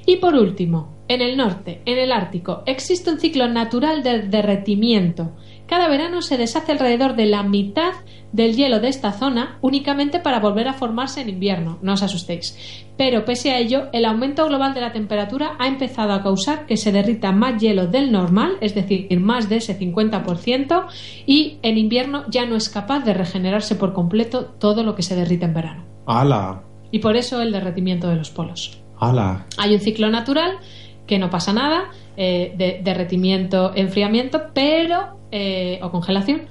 [0.07, 5.33] Y por último, en el norte, en el Ártico, existe un ciclo natural de derretimiento.
[5.67, 7.93] Cada verano se deshace alrededor de la mitad
[8.33, 12.87] del hielo de esta zona únicamente para volver a formarse en invierno, no os asustéis.
[12.97, 16.77] Pero pese a ello, el aumento global de la temperatura ha empezado a causar que
[16.77, 20.87] se derrita más hielo del normal, es decir, más de ese 50%,
[21.27, 25.17] y en invierno ya no es capaz de regenerarse por completo todo lo que se
[25.17, 25.85] derrite en verano.
[26.07, 26.63] ¡Hala!
[26.93, 28.80] Y por eso el derretimiento de los polos.
[29.01, 29.47] ¡Hala!
[29.57, 30.59] Hay un ciclo natural
[31.07, 36.43] que no pasa nada, eh, de derretimiento, enfriamiento, pero eh, o congelación,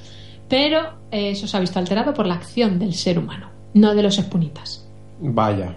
[0.50, 4.04] pero eh, eso se ha visto alterado por la acción del ser humano, no de
[4.04, 4.86] los espunitas.
[5.22, 5.76] Vaya.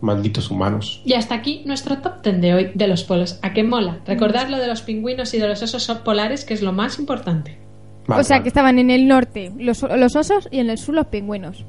[0.00, 1.00] Malditos humanos.
[1.04, 3.38] Y hasta aquí nuestro top 10 de hoy de los polos.
[3.42, 4.00] ¿A qué mola?
[4.04, 7.58] Recordad lo de los pingüinos y de los osos polares, que es lo más importante.
[8.06, 8.42] Vale, o sea, vale.
[8.42, 11.64] que estaban en el norte los, los osos y en el sur los pingüinos.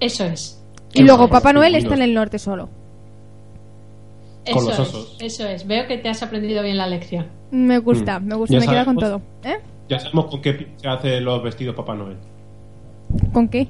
[0.00, 0.59] Eso es.
[0.94, 2.68] Y luego Papá Noel está en el norte solo.
[4.44, 4.80] Eso Con los es.
[4.80, 5.16] osos.
[5.20, 5.66] Eso es.
[5.66, 7.26] Veo que te has aprendido bien la lección.
[7.50, 8.24] Me gusta, Mm.
[8.26, 9.22] me gusta, Ya me queda con sabemos.
[9.42, 9.50] todo.
[9.52, 9.58] ¿Eh?
[9.88, 12.16] Ya sabemos con qué se hace los vestidos Papá Noel.
[13.32, 13.68] ¿Con qué?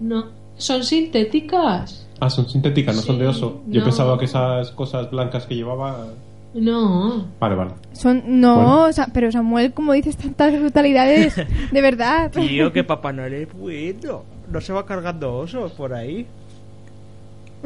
[0.00, 0.26] No.
[0.56, 2.06] Son sintéticas.
[2.20, 3.62] Ah, son sintéticas, no son de oso.
[3.68, 3.84] Yo no.
[3.86, 6.06] pensaba que esas cosas blancas que llevaba.
[6.54, 7.26] No.
[7.40, 7.70] Vale, vale.
[7.92, 8.82] Son, no, Bueno.
[8.84, 11.34] o sea, pero Samuel, como dices tantas brutalidades,
[11.72, 12.30] de verdad.
[12.34, 14.24] Tío, que Papá Noel es bueno.
[14.50, 16.26] No se va cargando osos por ahí.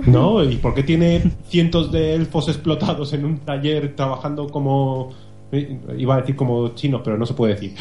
[0.04, 0.42] ¿No?
[0.44, 5.10] ¿Y por qué tiene cientos de elfos explotados en un taller trabajando como.
[5.52, 7.74] eh, Iba a decir como chinos, pero no se puede decir.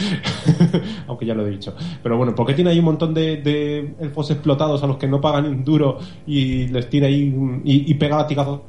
[1.07, 1.73] Aunque ya lo he dicho.
[2.01, 5.07] Pero bueno, ¿por qué tiene ahí un montón de, de elfos explotados a los que
[5.07, 8.61] no pagan un duro y les tira ahí un- y, y pega latigazos?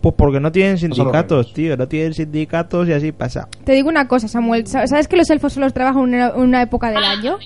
[0.00, 1.76] Pues porque no tienen sindicatos, tío.
[1.76, 3.48] No tienen sindicatos y así pasa.
[3.64, 4.66] Te digo una cosa, Samuel.
[4.66, 7.36] ¿Sabes que los elfos solo trabajan una, una época del año?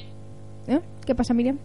[0.69, 0.81] ¿Eh?
[1.07, 1.57] ¿Qué pasa, Miriam?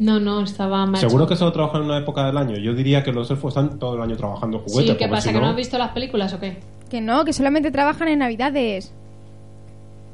[0.00, 0.98] No, no, estaba mal.
[1.00, 2.56] Seguro que solo trabajan en una época del año.
[2.56, 4.92] Yo diría que los elfos están todo el año trabajando juguetes.
[4.92, 5.22] Sí, ¿qué pasa?
[5.22, 6.58] si ¿Que no no- has visto las películas o qué?
[6.88, 8.92] Que no, que solamente trabajan en Navidades.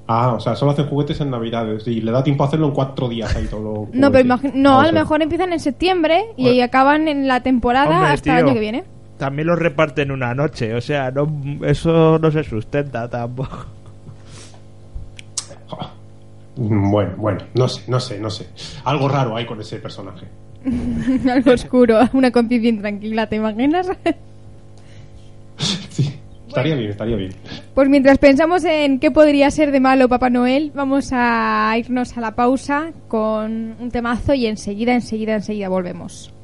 [0.09, 2.73] Ah, o sea, solo hacen juguetes en Navidades y le da tiempo a hacerlo en
[2.75, 3.89] cuatro días ahí todo.
[3.93, 6.65] No, pero no, Ah, a lo sea, mejor empiezan en septiembre y Bueno.
[6.65, 8.85] acaban en la temporada Hombre, hasta el año que viene.
[9.19, 11.27] También los reparten una noche, o sea, no,
[11.65, 13.67] eso no se sustenta tampoco.
[16.57, 18.47] Ah, Bueno, bueno, no sé, no sé, no sé.
[18.85, 20.27] Algo raro hay con ese personaje.
[21.31, 23.89] Algo oscuro, una conciencia intranquila, ¿te imaginas?
[25.59, 26.15] Sí,
[26.49, 27.33] estaría bien, estaría bien.
[27.75, 32.21] Pues mientras pensamos en qué podría ser de malo Papá Noel, vamos a irnos a
[32.21, 36.36] la pausa con un temazo y enseguida, enseguida, enseguida volvemos.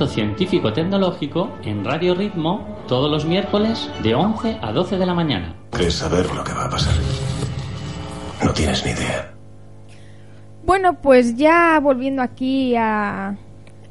[0.00, 5.54] Entretenimiento científico-tecnológico en Radio Ritmo todos los miércoles de 11 a 12 de la mañana.
[5.70, 6.94] ¿Crees saber lo que va a pasar?
[8.42, 9.34] No tienes ni idea.
[10.64, 13.36] Bueno, pues ya volviendo aquí a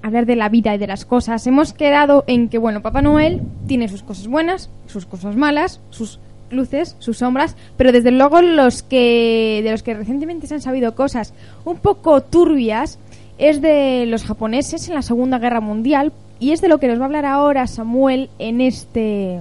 [0.01, 3.43] hablar de la vida y de las cosas, hemos quedado en que, bueno, Papá Noel
[3.68, 8.82] tiene sus cosas buenas, sus cosas malas, sus luces, sus sombras, pero desde luego los
[8.82, 11.36] que de los que recientemente se han sabido cosas
[11.66, 12.97] un poco turbias
[13.40, 17.00] es de los japoneses en la Segunda Guerra Mundial y es de lo que nos
[17.00, 19.40] va a hablar ahora Samuel en este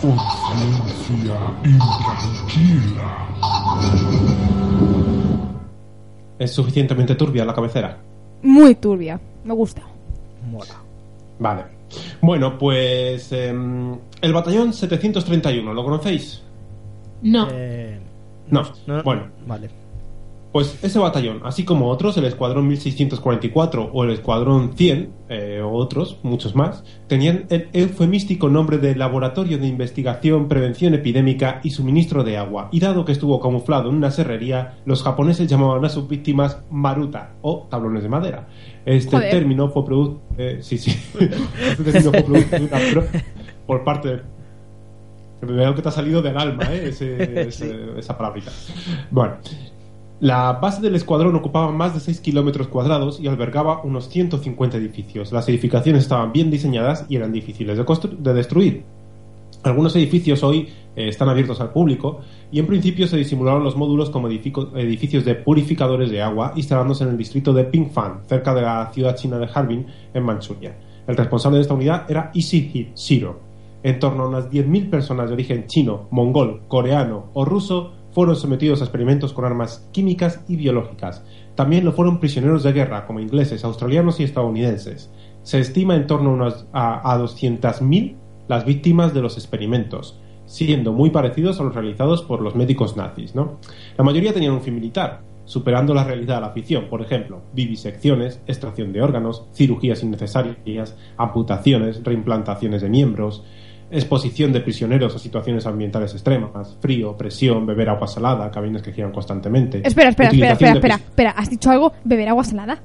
[0.00, 3.28] Conciencia intranquila.
[6.38, 7.98] ¿Es suficientemente turbia la cabecera?
[8.42, 9.82] muy turbia, me gusta.
[11.38, 11.64] Vale.
[12.22, 16.42] Bueno, pues em, el batallón 731, ¿lo conocéis?
[17.22, 17.48] No.
[17.52, 17.98] Eh,
[18.50, 18.62] No.
[19.04, 19.70] Bueno, Vale.
[20.52, 25.70] pues ese batallón, así como otros, el escuadrón 1644 o el escuadrón 100, eh, o
[25.72, 32.24] otros, muchos más, tenían el eufemístico nombre de Laboratorio de Investigación, Prevención Epidémica y Suministro
[32.24, 32.68] de Agua.
[32.72, 37.34] Y dado que estuvo camuflado en una serrería, los japoneses llamaban a sus víctimas Maruta
[37.42, 38.48] o tablones de madera.
[38.84, 39.30] Este Joder.
[39.30, 40.22] término fue producto.
[40.60, 40.90] sí, sí.
[41.20, 43.06] este término fue producto de una pro-
[43.66, 44.22] por parte de
[45.42, 46.88] Veo que te ha salido del alma, ¿eh?
[46.88, 48.50] Ese- ese- esa palabrita.
[49.10, 49.34] Bueno,
[50.20, 55.32] la base del escuadrón ocupaba más de 6 kilómetros cuadrados y albergaba unos 150 edificios.
[55.32, 57.84] Las edificaciones estaban bien diseñadas y eran difíciles de,
[58.18, 58.82] de destruir.
[59.62, 62.20] Algunos edificios hoy eh, están abiertos al público
[62.50, 67.10] y en principio se disimularon los módulos como edificios de purificadores de agua instalándose en
[67.10, 70.76] el distrito de Pingfan, cerca de la ciudad china de Harbin, en Manchuria.
[71.06, 73.49] El responsable de esta unidad era Ishihiro.
[73.82, 78.80] En torno a unas 10.000 personas de origen chino, mongol, coreano o ruso fueron sometidos
[78.80, 81.24] a experimentos con armas químicas y biológicas.
[81.54, 85.10] También lo fueron prisioneros de guerra, como ingleses, australianos y estadounidenses.
[85.42, 88.16] Se estima en torno a, unas, a, a 200.000
[88.48, 93.32] las víctimas de los experimentos, siendo muy parecidos a los realizados por los médicos nazis.
[93.96, 98.42] La mayoría tenían un fin militar, superando la realidad de la ficción, por ejemplo, vivisecciones,
[98.48, 103.44] extracción de órganos, cirugías innecesarias, amputaciones, reimplantaciones de miembros,
[103.90, 109.12] exposición de prisioneros a situaciones ambientales extremas, frío, presión, beber agua salada, cabinas que giran
[109.12, 109.82] constantemente.
[109.84, 111.92] Espera, espera, espera, espera, espera, espera, ¿has dicho algo?
[112.04, 112.78] ¿Beber agua salada?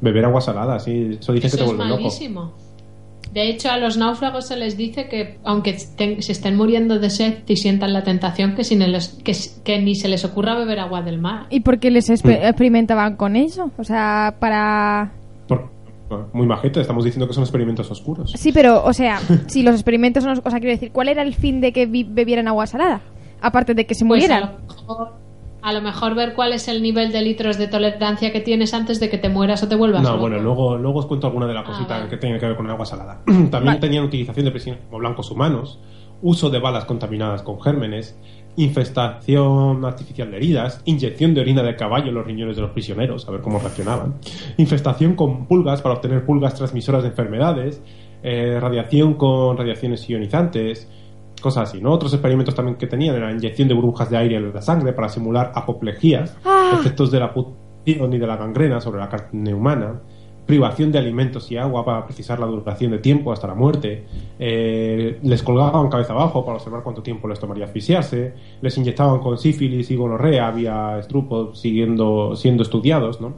[0.00, 2.02] Beber agua salada, sí, eso dicen que Eso te es vuelve loco.
[2.02, 2.52] malísimo.
[3.32, 7.10] De hecho, a los náufragos se les dice que, aunque estén- se estén muriendo de
[7.10, 10.78] sed y sientan la tentación, que, sin el- que, que ni se les ocurra beber
[10.78, 11.46] agua del mar.
[11.50, 12.12] ¿Y por qué les Mm.
[12.30, 13.70] experimentaban con eso?
[13.76, 15.12] O sea, para...
[16.32, 18.32] Muy majete, estamos diciendo que son experimentos oscuros.
[18.36, 20.40] Sí, pero, o sea, si los experimentos son...
[20.44, 23.00] O sea, quiero decir, ¿cuál era el fin de que bebieran agua salada?
[23.40, 24.50] Aparte de que se Pues a murieran.
[24.68, 25.12] lo, mejor,
[25.62, 29.00] a lo mejor ver cuál es el nivel de litros de tolerancia que tienes antes
[29.00, 30.20] de que te mueras o te vuelvas No, loco.
[30.22, 32.10] bueno, luego, luego os cuento alguna de las Ah, cositas vale.
[32.10, 33.20] que tienen que ver con el agua salada.
[33.26, 33.78] También Vale.
[33.80, 35.78] tenían utilización de prisioneros como blancos humanos,
[36.22, 38.18] uso de balas contaminadas con gérmenes,
[38.56, 43.28] infestación artificial de heridas, inyección de orina de caballo en los riñones de los prisioneros,
[43.28, 44.14] a ver cómo reaccionaban,
[44.56, 47.80] infestación con pulgas para obtener pulgas transmisoras de enfermedades,
[48.22, 50.88] eh, radiación con radiaciones ionizantes,
[51.40, 51.92] cosas así, ¿no?
[51.92, 55.08] Otros experimentos también que tenían era inyección de burbujas de aire en la sangre para
[55.08, 56.72] simular apoplejías, Ah.
[56.80, 60.00] efectos de la putción y de la gangrena sobre la carne humana,
[60.48, 64.06] privación de alimentos y agua para precisar la duración de tiempo hasta la muerte,
[64.38, 68.32] eh, les colgaban cabeza abajo para observar cuánto tiempo les tomaría asfixiarse,
[68.62, 73.34] les inyectaban con sífilis y gonorrea vía estrupo siguiendo, siendo estudiados, ¿no?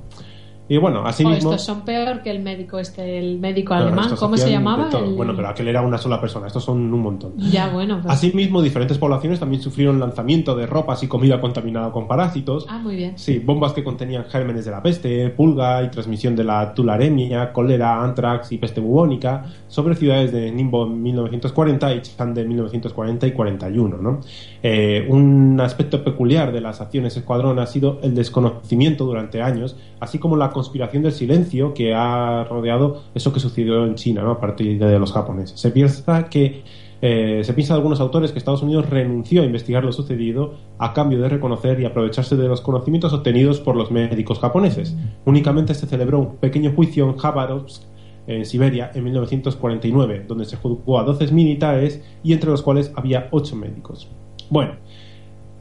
[0.71, 1.51] Y bueno, así O mismo...
[1.51, 4.09] estos son peor que el médico este, el médico alemán.
[4.17, 4.89] ¿Cómo se de llamaba?
[4.93, 7.33] El- Bueno, pero aquel era una sola persona, estos son un montón.
[7.37, 7.99] Ya, bueno.
[8.01, 12.67] pues- Asimismo, diferentes poblaciones también sufrieron lanzamiento de ropas y comida contaminada con parásitos.
[12.69, 13.19] Ah, muy bien.
[13.19, 18.01] Sí, bombas que contenían gérmenes de la peste, pulga y transmisión de la tularemia, cólera,
[18.05, 23.33] antrax y peste bubónica sobre ciudades de Nimbo en 1940 y Chande en 1940 y
[23.33, 23.97] 41.
[23.97, 24.21] ¿no?
[24.63, 30.19] Eh, un aspecto peculiar de las acciones escuadrón ha sido el desconocimiento durante años, así
[30.21, 34.33] como la conspiración del silencio que ha rodeado eso que sucedió en China ¿no?
[34.33, 35.59] a partir de los japoneses.
[35.59, 36.63] Se piensa que
[37.01, 40.93] eh, se piensa de algunos autores que Estados Unidos renunció a investigar lo sucedido a
[40.93, 44.95] cambio de reconocer y aprovecharse de los conocimientos obtenidos por los médicos japoneses.
[45.25, 47.85] Únicamente se celebró un pequeño juicio en Khabarovsk,
[48.27, 53.29] en Siberia, en 1949, donde se juzgó a 12 militares y entre los cuales había
[53.31, 54.11] 8 médicos.
[54.51, 54.75] Bueno,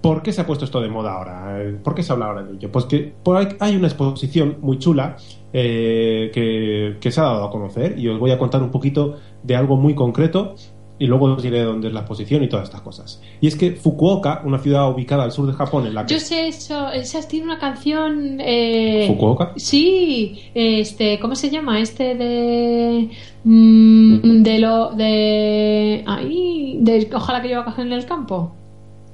[0.01, 1.61] ¿Por qué se ha puesto esto de moda ahora?
[1.61, 2.71] Eh, ¿Por qué se habla ahora de ello?
[2.71, 3.15] Pues que
[3.59, 5.17] hay una exposición muy chula
[5.51, 9.17] eh, que, que se ha dado a conocer y os voy a contar un poquito
[9.43, 10.55] de algo muy concreto
[10.99, 13.21] y luego os diré dónde es la exposición y todas estas cosas.
[13.39, 16.13] Y es que Fukuoka, una ciudad ubicada al sur de Japón en la que...
[16.13, 18.37] Yo sé eso, esa tiene una canción...
[18.41, 19.53] Eh, ¿Fukuoka?
[19.55, 21.79] Sí, este, ¿cómo se llama?
[21.79, 23.09] Este de...
[23.45, 24.91] mm, de lo...
[24.91, 26.03] de...
[26.05, 28.58] Ahí, de Ojalá que yo caja en el campo.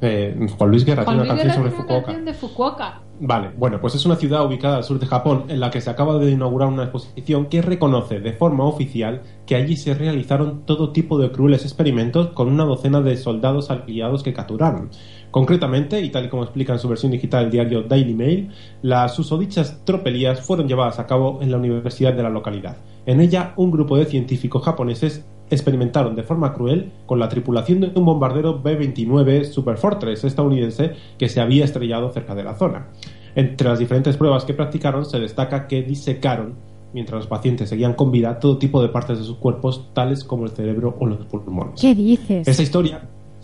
[0.05, 2.05] Eh, Juan Luis Guerra Juan tiene una Luis canción Guerra sobre Fukuoka.
[2.05, 3.01] canción de Fukuoka.
[3.17, 5.89] Vale, bueno, pues es una ciudad ubicada al sur de Japón en la que se
[5.89, 10.91] acaba de inaugurar una exposición que reconoce de forma oficial que allí se realizaron todo
[10.91, 14.89] tipo de crueles experimentos con una docena de soldados aliados que capturaron.
[15.31, 18.51] Concretamente, y tal y como explica en su versión digital el diario Daily Mail,
[18.81, 22.77] las susodichas tropelías fueron llevadas a cabo en la universidad de la localidad.
[23.05, 27.91] En ella, un grupo de científicos japoneses experimentaron de forma cruel con la tripulación de
[27.95, 32.87] un bombardero B-29 Superfortress estadounidense que se había estrellado cerca de la zona.
[33.35, 36.55] Entre las diferentes pruebas que practicaron se destaca que disecaron,
[36.93, 40.45] mientras los pacientes seguían con vida, todo tipo de partes de sus cuerpos, tales como
[40.45, 41.81] el cerebro o los pulmones.
[41.81, 42.47] ¿Qué dices?
[42.47, 43.01] Esta historia,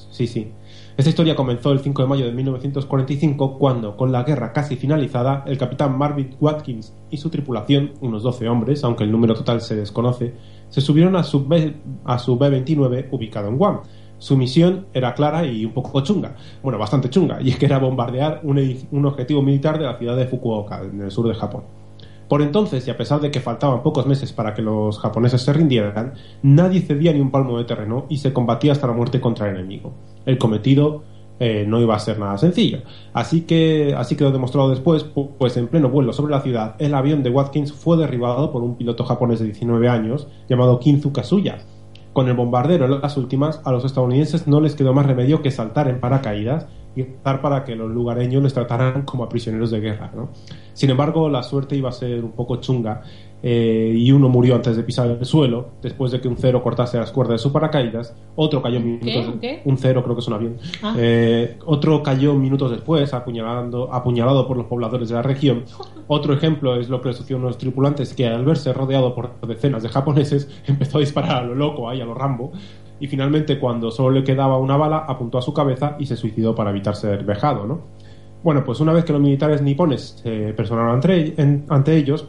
[0.09, 0.51] sí, sí.
[0.97, 5.43] Esta historia comenzó el 5 de mayo de 1945 cuando, con la guerra casi finalizada,
[5.47, 9.75] el capitán Marvin Watkins y su tripulación, unos 12 hombres, aunque el número total se
[9.75, 10.33] desconoce,
[10.71, 13.81] se subieron a su B- a su B-29 ubicado en Guam.
[14.17, 17.77] Su misión era clara y un poco chunga, bueno, bastante chunga, y es que era
[17.77, 18.59] bombardear un,
[18.91, 21.63] un objetivo militar de la ciudad de Fukuoka, en el sur de Japón.
[22.29, 25.51] Por entonces, y a pesar de que faltaban pocos meses para que los japoneses se
[25.51, 26.13] rindieran,
[26.43, 29.55] nadie cedía ni un palmo de terreno y se combatía hasta la muerte contra el
[29.57, 29.91] enemigo.
[30.25, 31.03] El cometido
[31.43, 32.83] eh, no iba a ser nada sencillo.
[33.13, 36.93] Así que, así quedó demostrado después, pu- pues en pleno vuelo sobre la ciudad, el
[36.93, 41.57] avión de Watkins fue derribado por un piloto japonés de 19 años llamado Kinzu Kasuya.
[42.13, 45.49] Con el bombardero en las últimas, a los estadounidenses no les quedó más remedio que
[45.49, 49.79] saltar en paracaídas y rezar para que los lugareños les trataran como a prisioneros de
[49.79, 50.11] guerra.
[50.73, 53.01] Sin embargo, la suerte iba a ser un poco chunga
[53.43, 56.97] eh, y uno murió antes de pisar el suelo, después de que un cero cortase
[56.97, 59.61] las cuerdas de su paracaídas, otro cayó minutos ¿Un qué?
[59.65, 60.21] un cero creo que.
[60.83, 60.95] Ah.
[60.97, 65.63] Eh, otro cayó minutos después, apuñalando, apuñalado por los pobladores de la región.
[66.07, 69.39] Otro ejemplo es lo que le sucedió a unos tripulantes que al verse rodeado por
[69.47, 72.51] decenas de japoneses empezó a disparar a lo loco, ahí a lo Rambo.
[72.99, 76.53] Y finalmente, cuando solo le quedaba una bala, apuntó a su cabeza y se suicidó
[76.53, 77.81] para evitar ser vejado, ¿no?
[78.43, 82.27] Bueno, pues una vez que los militares nipones se personaron ante, en- ante ellos,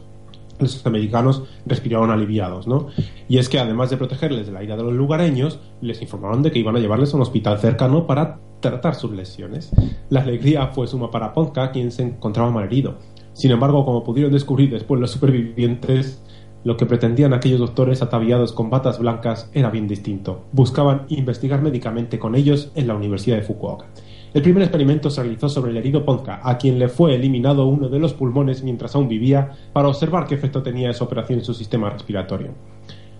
[0.59, 2.87] los americanos respiraron aliviados, ¿no?
[3.27, 6.51] Y es que además de protegerles de la ira de los lugareños, les informaron de
[6.51, 9.71] que iban a llevarles a un hospital cercano para tratar sus lesiones.
[10.09, 12.97] La alegría fue suma para Ponka, quien se encontraba malherido.
[13.33, 16.23] Sin embargo, como pudieron descubrir después los supervivientes,
[16.63, 20.45] lo que pretendían aquellos doctores ataviados con batas blancas era bien distinto.
[20.53, 23.87] Buscaban investigar médicamente con ellos en la Universidad de Fukuoka.
[24.33, 27.87] El primer experimento se realizó sobre el herido Ponka, a quien le fue eliminado uno
[27.87, 31.53] de los pulmones mientras aún vivía, para observar qué efecto tenía esa operación en su
[31.53, 32.49] sistema respiratorio.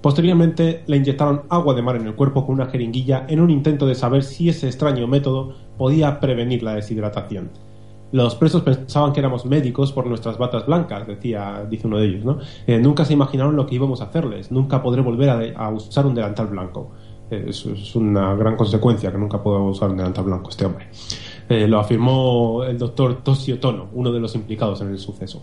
[0.01, 3.85] Posteriormente le inyectaron agua de mar en el cuerpo con una jeringuilla en un intento
[3.85, 7.51] de saber si ese extraño método podía prevenir la deshidratación.
[8.11, 12.25] Los presos pensaban que éramos médicos por nuestras batas blancas, decía, dice uno de ellos,
[12.25, 12.39] ¿no?
[12.65, 16.15] Eh, nunca se imaginaron lo que íbamos a hacerles, nunca podré volver a usar un
[16.15, 16.91] delantal blanco.
[17.47, 20.87] Es una gran consecuencia, que nunca puedo usar un delantal blanco este hombre.
[21.49, 25.41] Eh, lo afirmó el doctor Toshio Tono, uno de los implicados en el suceso.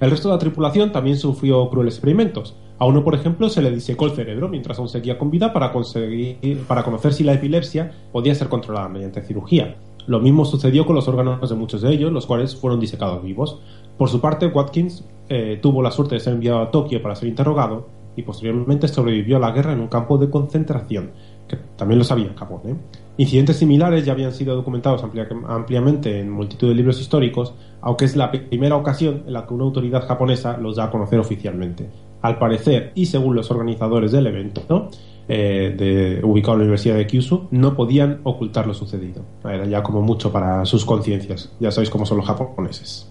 [0.00, 2.56] El resto de la tripulación también sufrió crueles experimentos.
[2.78, 5.72] A uno, por ejemplo, se le disecó el cerebro mientras aún seguía con vida para,
[5.72, 9.76] conseguir, para conocer si la epilepsia podía ser controlada mediante cirugía.
[10.06, 13.60] Lo mismo sucedió con los órganos de muchos de ellos, los cuales fueron disecados vivos.
[13.98, 17.28] Por su parte, Watkins eh, tuvo la suerte de ser enviado a Tokio para ser
[17.28, 21.10] interrogado y posteriormente sobrevivió a la guerra en un campo de concentración,
[21.48, 22.60] que también lo sabía Japón.
[22.66, 22.74] ¿eh?
[23.18, 28.16] Incidentes similares ya habían sido documentados amplia- ampliamente en multitud de libros históricos, aunque es
[28.16, 31.88] la primera ocasión en la que una autoridad japonesa los da a conocer oficialmente.
[32.22, 34.90] Al parecer, y según los organizadores del evento,
[35.28, 39.22] eh, de, ubicado en la Universidad de Kyushu, no podían ocultar lo sucedido.
[39.44, 41.52] Era ya como mucho para sus conciencias.
[41.60, 43.10] Ya sabéis cómo son los japoneses.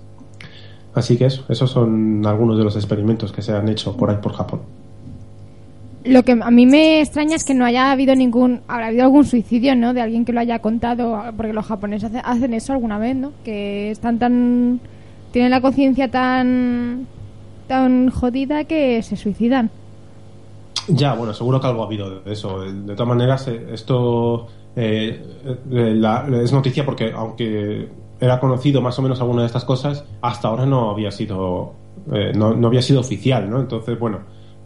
[0.94, 4.18] Así que eso, esos son algunos de los experimentos que se han hecho por ahí
[4.22, 4.62] por Japón.
[6.06, 8.62] Lo que a mí me extraña es que no haya habido ningún.
[8.68, 9.94] Habrá habido algún suicidio, ¿no?
[9.94, 11.22] De alguien que lo haya contado.
[11.36, 13.32] Porque los japoneses hace- hacen eso alguna vez, ¿no?
[13.44, 14.80] Que están tan.
[15.32, 17.06] Tienen la conciencia tan.
[17.68, 19.70] tan jodida que se suicidan.
[20.88, 22.62] Ya, bueno, seguro que algo ha habido de eso.
[22.62, 25.22] De todas maneras, eh, esto eh,
[25.72, 27.88] eh, la- es noticia porque, aunque
[28.20, 31.74] era conocido más o menos alguna de estas cosas, hasta ahora no había sido
[32.12, 33.60] eh, no, no había sido oficial, ¿no?
[33.60, 34.20] Entonces, bueno,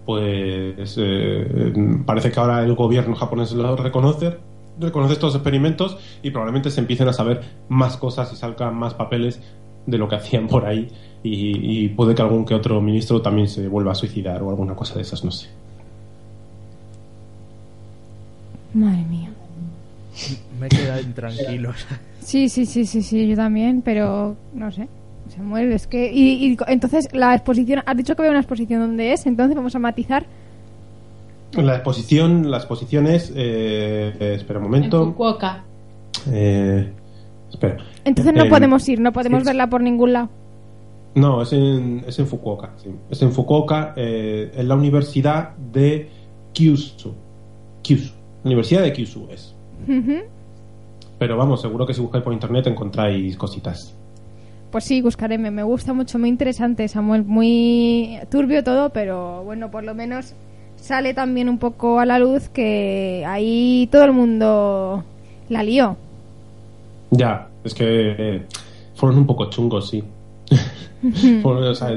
[0.05, 1.73] pues eh,
[2.05, 4.37] parece que ahora el gobierno japonés lo reconoce
[4.79, 9.39] reconoce estos experimentos y probablemente se empiecen a saber más cosas y salgan más papeles
[9.85, 10.89] de lo que hacían por ahí
[11.21, 14.75] y, y puede que algún que otro ministro también se vuelva a suicidar o alguna
[14.75, 15.47] cosa de esas, no sé.
[18.73, 19.29] Madre mía.
[20.59, 21.73] Me he quedado intranquilo.
[22.19, 24.87] Sí, sí, sí, sí, sí, yo también, pero no sé.
[25.35, 26.11] Samuel, es que.
[26.11, 27.81] Y, y entonces, la exposición.
[27.85, 30.25] Has dicho que había una exposición donde es, entonces vamos a matizar.
[31.53, 33.31] La exposición, la exposición es.
[33.35, 35.01] eh, eh, espera un momento.
[35.03, 35.63] En Fukuoka.
[36.31, 36.91] Eh,
[37.51, 37.77] espera.
[38.05, 40.29] Entonces no podemos ir, no podemos verla por ningún lado.
[41.15, 42.71] No, es en, es en Fukuoka.
[42.77, 42.89] sí.
[43.09, 46.09] Es en Fukuoka, eh, en la Universidad de
[46.53, 47.13] Kyushu.
[47.83, 48.11] Kyushu.
[48.43, 49.53] Universidad de Kyushu es.
[51.19, 53.95] Pero vamos, seguro que si buscáis por internet encontráis cositas.
[54.73, 59.69] Pues sí, buscaré, me, me gusta mucho, muy interesante, Samuel, muy turbio todo, pero bueno,
[59.69, 60.33] por lo menos
[60.77, 65.03] sale también un poco a la luz que ahí todo el mundo
[65.49, 65.95] la lió.
[67.11, 67.85] Ya, es que
[68.17, 68.45] eh,
[68.95, 70.03] fueron un poco chungos, sí.
[71.43, 71.89] Fueron, o sea,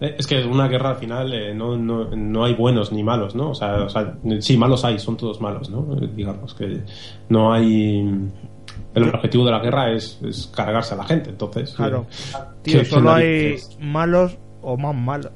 [0.00, 3.50] es que una guerra al final eh, no, no, no hay buenos ni malos, ¿no?
[3.50, 5.96] O sea, o sea, sí, malos hay, son todos malos, ¿no?
[6.02, 6.80] Eh, Digamos que
[7.28, 8.04] no hay...
[8.94, 11.70] El objetivo de la guerra es, es cargarse a la gente, entonces...
[11.70, 12.06] eh, Claro.
[12.62, 15.30] ¿qué- Tío, qué solo hay malos o más malos.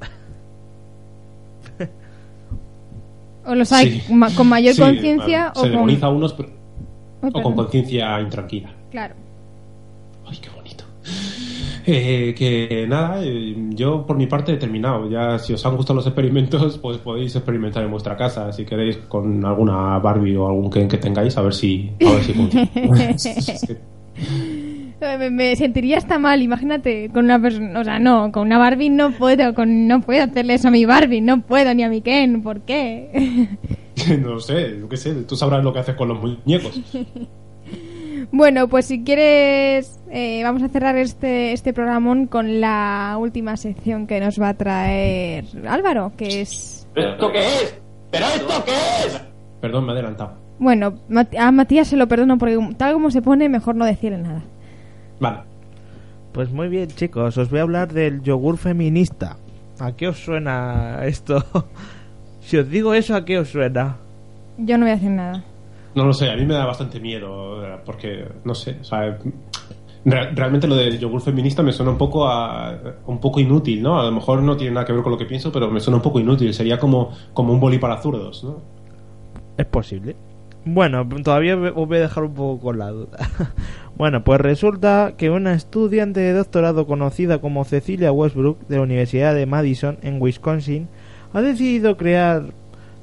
[3.45, 4.13] O los hay Sí.
[4.13, 5.59] ma- con mayor Sí, conciencia claro.
[5.59, 6.17] o Se demoniza a con...
[6.17, 6.49] unos, pero-
[7.21, 8.71] Ay, o con conciencia intranquila.
[8.91, 9.15] Claro.
[11.91, 15.09] Eh, que nada, eh, yo por mi parte he terminado.
[15.09, 18.97] Ya si os han gustado los experimentos, pues podéis experimentar en vuestra casa, si queréis,
[18.97, 22.69] con alguna Barbie o algún Ken que tengáis, a ver si, a ver si funciona.
[25.01, 28.57] Eh, me, me sentiría hasta mal, imagínate, con una persona, o sea, no, con una
[28.57, 31.89] Barbie no puedo, con, no puedo hacerle eso a mi Barbie, no puedo ni a
[31.89, 33.47] mi Ken, ¿por qué?
[34.21, 36.81] no lo sé, yo qué sé, tú sabrás lo que haces con los muñecos.
[38.31, 44.05] Bueno, pues si quieres, eh, vamos a cerrar este, este programón con la última sección
[44.05, 46.87] que nos va a traer Álvaro, que es...
[46.95, 47.75] ¿Esto qué es?
[48.11, 49.21] ¿Pero esto qué es?
[49.61, 50.33] Perdón, me he adelantado.
[50.59, 50.93] Bueno,
[51.39, 54.43] a Matías se lo perdono porque tal como se pone, mejor no decirle nada.
[55.19, 55.39] Vale.
[56.33, 59.37] Pues muy bien, chicos, os voy a hablar del yogur feminista.
[59.79, 61.43] ¿A qué os suena esto?
[62.41, 63.97] si os digo eso, ¿a qué os suena?
[64.57, 65.43] Yo no voy a hacer nada.
[65.95, 69.17] No lo sé, a mí me da bastante miedo, porque, no sé, o sea,
[70.05, 72.77] re- realmente lo del yogur feminista me suena un poco a,
[73.07, 73.99] un poco inútil, ¿no?
[73.99, 75.97] A lo mejor no tiene nada que ver con lo que pienso, pero me suena
[75.97, 76.53] un poco inútil.
[76.53, 78.57] Sería como, como un boli para zurdos, ¿no?
[79.57, 80.15] Es posible.
[80.65, 83.17] Bueno, todavía os voy a dejar un poco con la duda.
[83.97, 89.33] bueno, pues resulta que una estudiante de doctorado conocida como Cecilia Westbrook de la Universidad
[89.33, 90.87] de Madison en Wisconsin
[91.33, 92.43] ha decidido crear,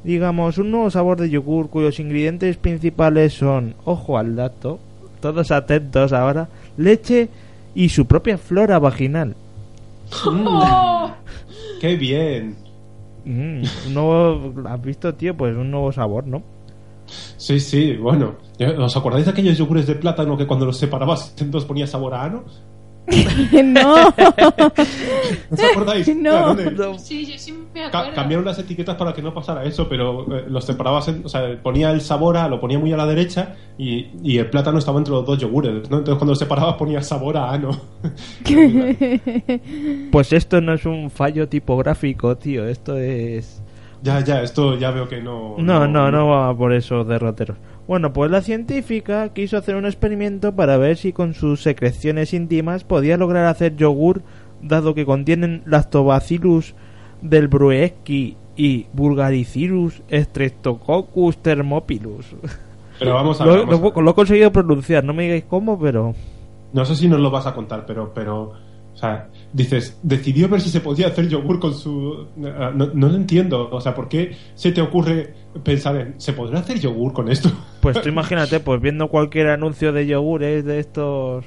[0.07, 4.78] digamos, un nuevo sabor de yogur cuyos ingredientes principales son, ojo al dato,
[5.20, 7.28] todos atentos ahora, leche
[7.74, 9.34] y su propia flora vaginal.
[11.80, 12.57] ¡Qué bien!
[13.24, 15.36] Mm, un nuevo, ¿has visto, tío?
[15.36, 16.40] Pues un nuevo sabor, ¿no?
[17.36, 18.36] Sí, sí, bueno.
[18.78, 22.14] ¿Os acordáis de aquellos yogures de plátano que cuando los separabas en dos ponía sabor
[22.14, 22.44] a ano?
[23.64, 23.94] no.
[25.50, 26.14] ¿Os acordáis?
[26.16, 26.54] No.
[26.54, 28.14] De- Sí, yo sí me Ca- acuerdo.
[28.14, 31.42] cambiaron las etiquetas para que no pasara eso, pero eh, los separabas, en- o sea,
[31.62, 34.98] ponía el sabor a, lo ponía muy a la derecha y, y el plátano estaba
[34.98, 35.98] entre los dos yogures, ¿no?
[35.98, 37.70] Entonces cuando los separabas ponía sabor a ano.
[40.11, 43.62] Pues esto no es un fallo tipográfico, tío, esto es...
[44.02, 45.57] ya, ya, esto ya veo que no...
[45.59, 47.57] No, no, no va por esos derroteros.
[47.89, 52.82] Bueno, pues la científica quiso hacer un experimento para ver si con sus secreciones íntimas
[52.84, 54.22] podía lograr hacer yogur,
[54.61, 56.74] dado que contienen lactobacillus
[57.22, 62.26] del Brueski y Bulgaricirus streptococcus thermophilus.
[62.99, 65.78] Pero vamos a lo, ver, a lo- lo he conseguido pronunciar, no me digáis cómo,
[65.78, 66.14] pero...
[66.72, 68.53] No sé si nos lo vas a contar, pero, pero,
[68.95, 72.26] o sea, dices, decidió ver si se podía hacer yogur con su...
[72.37, 76.61] No, no lo entiendo, o sea, ¿por qué se te ocurre pensar en, ¿se podrá
[76.61, 77.51] hacer yogur con esto?
[77.93, 81.45] Pues tú imagínate, pues viendo cualquier anuncio de yogures de estos...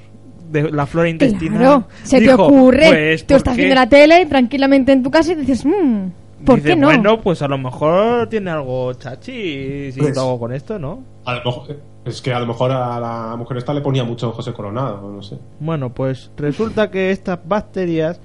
[0.51, 1.59] de la flora intestinal...
[1.59, 2.87] Claro, se dijo, te ocurre.
[2.89, 3.61] pues, Tú ¿por estás qué?
[3.61, 6.07] viendo la tele tranquilamente en tu casa y dices, mmm,
[6.45, 6.87] ¿por Dice, qué no?
[6.87, 11.03] Bueno, pues a lo mejor tiene algo chachi si Pues- lo hago con esto, ¿no?
[11.25, 14.31] A lo mejor- es que a lo mejor a la mujer esta le ponía mucho
[14.31, 15.37] José Coronado, no sé.
[15.59, 18.19] Bueno, pues resulta que estas bacterias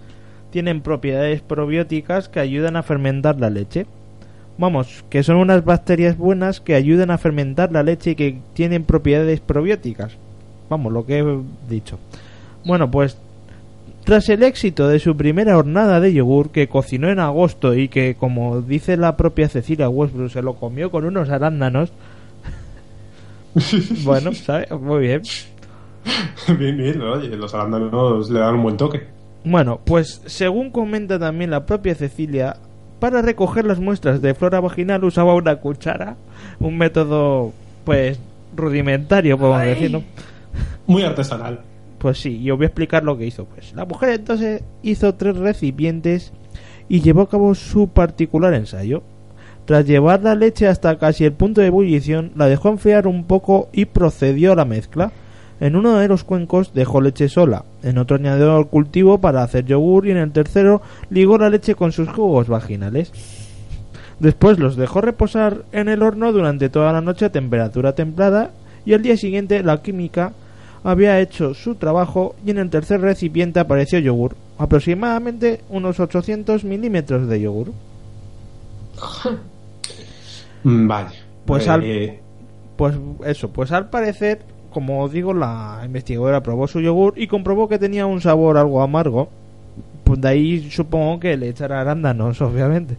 [0.50, 3.86] tienen propiedades probióticas que ayudan a fermentar la leche.
[4.56, 8.84] Vamos, que son unas bacterias buenas que ayudan a fermentar la leche y que tienen
[8.84, 10.16] propiedades probióticas.
[10.68, 11.24] Vamos, lo que he
[11.68, 11.98] dicho.
[12.64, 13.18] Bueno, pues
[14.04, 18.14] tras el éxito de su primera hornada de yogur que cocinó en agosto y que,
[18.14, 21.90] como dice la propia Cecilia Westbrook, se lo comió con unos arándanos,
[24.04, 24.70] bueno, ¿sabes?
[24.72, 25.22] Muy bien.
[26.58, 29.04] bien, bien, oye, los arándanos le dan un buen toque.
[29.44, 32.56] Bueno, pues según comenta también la propia Cecilia,
[33.04, 36.16] para recoger las muestras de flora vaginal usaba una cuchara,
[36.58, 37.52] un método
[37.84, 38.18] pues
[38.56, 39.68] rudimentario, podemos Ay.
[39.68, 40.02] decir, ¿no?
[40.86, 41.60] Muy artesanal.
[41.98, 43.44] Pues sí, yo voy a explicar lo que hizo.
[43.44, 46.32] Pues la mujer entonces hizo tres recipientes
[46.88, 49.02] y llevó a cabo su particular ensayo.
[49.66, 53.68] Tras llevar la leche hasta casi el punto de ebullición, la dejó enfriar un poco
[53.70, 55.12] y procedió a la mezcla.
[55.60, 59.64] En uno de los cuencos dejó leche sola, en otro añadió el cultivo para hacer
[59.64, 63.12] yogur y en el tercero ligó la leche con sus jugos vaginales.
[64.18, 68.50] Después los dejó reposar en el horno durante toda la noche a temperatura templada
[68.84, 70.32] y al día siguiente la química
[70.82, 77.26] había hecho su trabajo y en el tercer recipiente apareció yogur, aproximadamente unos 800 milímetros
[77.28, 77.72] de yogur.
[80.64, 81.10] Vale.
[81.46, 82.18] Pues Eh, al-
[82.76, 82.94] Pues
[83.24, 84.40] eso, pues al parecer,
[84.74, 88.82] como os digo, la investigadora probó su yogur y comprobó que tenía un sabor algo
[88.82, 89.30] amargo.
[90.04, 92.98] Pues de ahí supongo que le echará arándanos, obviamente.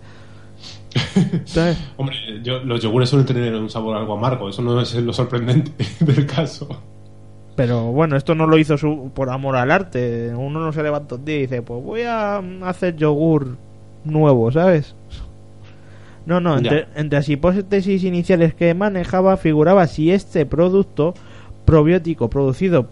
[1.46, 1.78] ¿Sabes?
[1.98, 5.72] Hombre, yo- los yogures suelen tener un sabor algo amargo, eso no es lo sorprendente
[6.00, 6.68] del caso.
[7.56, 10.34] Pero bueno, esto no lo hizo su, por amor al arte.
[10.36, 13.56] Uno no se levanta un día y dice, pues voy a mm, hacer yogur
[14.04, 14.96] nuevo, ¿sabes?
[16.26, 21.14] No, no, entre, entre las hipótesis iniciales que manejaba figuraba si este producto
[21.66, 22.88] probiótico producido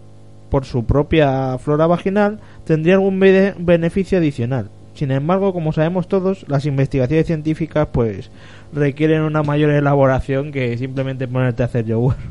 [0.50, 4.68] por su propia flora vaginal tendría algún bene- beneficio adicional.
[4.94, 8.30] Sin embargo, como sabemos todos, las investigaciones científicas pues
[8.72, 12.14] requieren una mayor elaboración que simplemente ponerte a hacer yogur.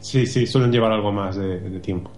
[0.00, 2.08] Sí, sí, suelen llevar algo más de, de tiempo.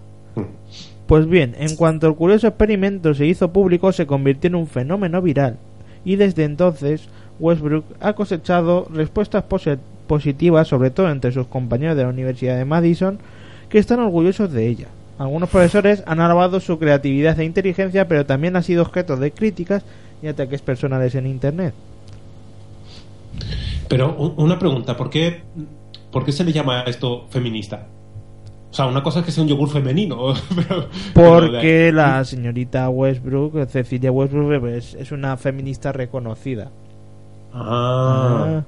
[1.07, 5.19] Pues bien, en cuanto el curioso experimento se hizo público, se convirtió en un fenómeno
[5.19, 5.57] viral.
[6.05, 7.09] Y desde entonces,
[7.39, 9.45] Westbrook ha cosechado respuestas
[10.07, 13.19] posi- positivas, sobre todo entre sus compañeros de la Universidad de Madison,
[13.69, 14.87] que están orgullosos de ella.
[15.19, 19.83] Algunos profesores han alabado su creatividad e inteligencia, pero también ha sido objeto de críticas
[20.21, 21.73] y ataques personales en Internet.
[23.87, 25.41] Pero una pregunta, ¿por qué,
[26.11, 27.87] ¿por qué se le llama a esto feminista?
[28.69, 30.87] O sea, una cosa es que sea un yogur femenino, pero...
[31.13, 36.69] Porque la señorita Westbrook, Cecilia Westbrook, es una feminista reconocida.
[37.53, 38.45] Ah.
[38.47, 38.65] Mira,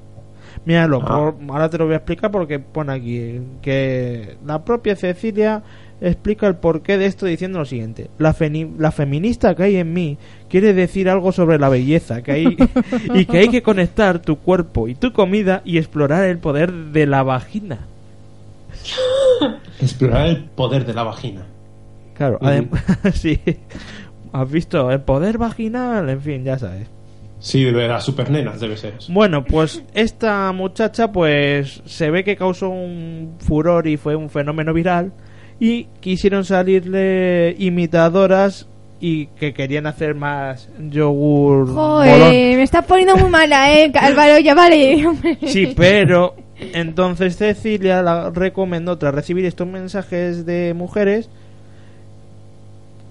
[0.66, 1.32] lo- Ah.
[1.36, 5.64] por- ahora te lo voy a explicar porque pone aquí que la propia Cecilia
[6.01, 8.10] explica el porqué de esto diciendo lo siguiente.
[8.18, 10.18] La, feminista que hay en mí
[10.49, 12.57] quiere decir algo sobre la belleza que hay
[13.14, 17.05] y que hay que conectar tu cuerpo y tu comida y explorar el poder de
[17.05, 17.80] la vagina.
[19.82, 21.45] Explorar el poder de la vagina.
[22.16, 22.39] Claro,
[23.14, 23.39] sí.
[24.34, 24.91] ¿Has visto?
[24.91, 26.88] El poder vaginal, en fin, ya sabes.
[27.39, 28.95] Sí, de las supernenas debe ser.
[29.07, 34.73] Bueno, pues esta muchacha pues se ve que causó un furor y fue un fenómeno
[34.73, 35.13] viral
[35.59, 38.67] y quisieron salirle imitadoras
[38.99, 41.73] y que querían hacer más yogur.
[41.73, 45.05] Joder, me estás poniendo muy mala, eh, Álvaro, ya vale.
[45.45, 51.29] Sí, pero entonces Cecilia la recomendó tras recibir estos mensajes de mujeres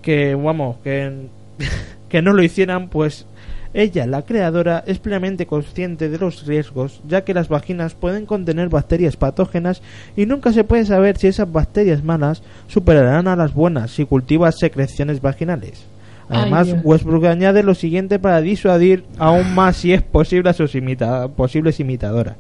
[0.02, 1.28] que, vamos, que,
[2.10, 3.26] que no lo hicieran, pues
[3.74, 8.68] ella, la creadora, es plenamente consciente de los riesgos, ya que las vaginas pueden contener
[8.68, 9.82] bacterias patógenas
[10.16, 14.56] y nunca se puede saber si esas bacterias malas superarán a las buenas si cultivas
[14.58, 15.84] secreciones vaginales.
[16.30, 16.68] Además.
[16.82, 21.80] Westbrook añade lo siguiente para disuadir aún más si es posible a sus imita- posibles
[21.80, 22.36] imitadoras.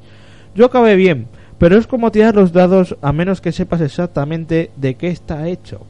[0.54, 1.26] Yo acabé bien,
[1.58, 5.80] pero es como tirar los dados a menos que sepas exactamente de qué está hecho.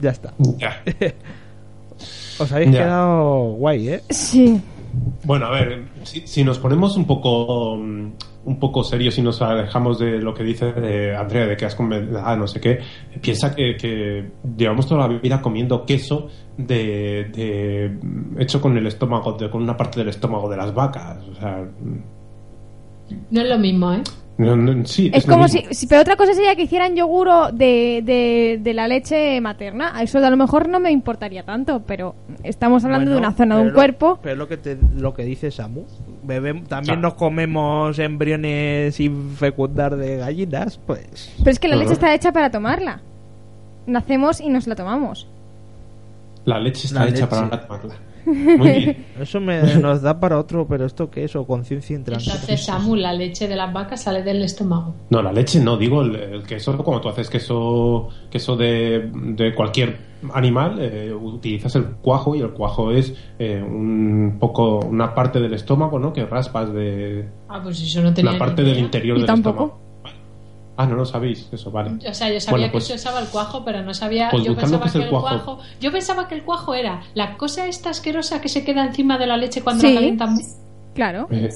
[0.00, 0.32] Ya está.
[0.58, 0.80] Ya.
[2.40, 2.78] Os habéis Ya.
[2.84, 4.00] quedado guay, ¿eh?
[4.10, 4.60] Sí.
[5.24, 7.74] Bueno, a ver, si, si nos ponemos un poco
[8.42, 11.74] un poco serios y nos alejamos de lo que dice eh, Andrea de que has
[11.74, 12.78] comido ah, no sé qué,
[13.20, 17.98] piensa que, que llevamos toda la vida comiendo queso de, de-
[18.42, 21.18] hecho con el estómago, de- con una parte del estómago de las vacas.
[21.28, 21.68] O sea,
[23.30, 24.02] No es lo mismo, ¿eh?
[24.40, 28.02] No- no- sí, Es como si, si- Pero otra cosa sería que hicieran yoguro de,
[28.04, 29.92] de, de la leche materna.
[29.94, 33.36] A Eso a lo mejor no me importaría tanto, pero estamos hablando Bueno, de una
[33.36, 34.18] zona de un lo- cuerpo.
[34.22, 35.84] Pero lo que, te- lo que dice Samu.
[36.26, 41.32] Bebem- también sea- nos comemos embriones sin fecundar de gallinas, pues.
[41.38, 43.00] Pero es que la leche está hecha para tomarla.
[43.86, 45.26] Nacemos y nos la tomamos.
[46.44, 47.26] La leche está La hecha leche.
[47.26, 47.94] para tomarla.
[48.56, 49.06] Muy bien.
[49.20, 51.36] Eso me, nos da para otro, pero ¿esto qué es?
[51.36, 54.94] ¿O conciencia hace Samu, la leche de las vacas sale del estómago.
[55.10, 59.54] No, la leche no, digo el, el queso, como tú haces queso, queso de, de
[59.54, 59.98] cualquier
[60.34, 65.54] animal, eh, utilizas el cuajo y el cuajo es eh, un poco una parte del
[65.54, 66.12] estómago, ¿no?
[66.12, 68.74] Que raspas de Ah, pues eso no tenía la parte idea.
[68.74, 69.64] del interior ¿Y del tampoco?
[69.64, 69.89] estómago.
[70.82, 71.90] Ah, no lo sabéis, eso vale.
[72.08, 74.28] O sea, yo sabía Bueno, que pues- se usaba el cuajo, pero no sabía.
[74.30, 75.26] Pues yo pensaba qué es que el el cuajo.
[75.26, 75.58] cuajo.
[75.80, 79.26] Yo pensaba que el cuajo era la cosa esta asquerosa que se queda encima de
[79.26, 79.88] la leche cuando Sí.
[79.88, 80.38] la calientan.
[80.94, 81.28] Claro.
[81.30, 81.50] Eh,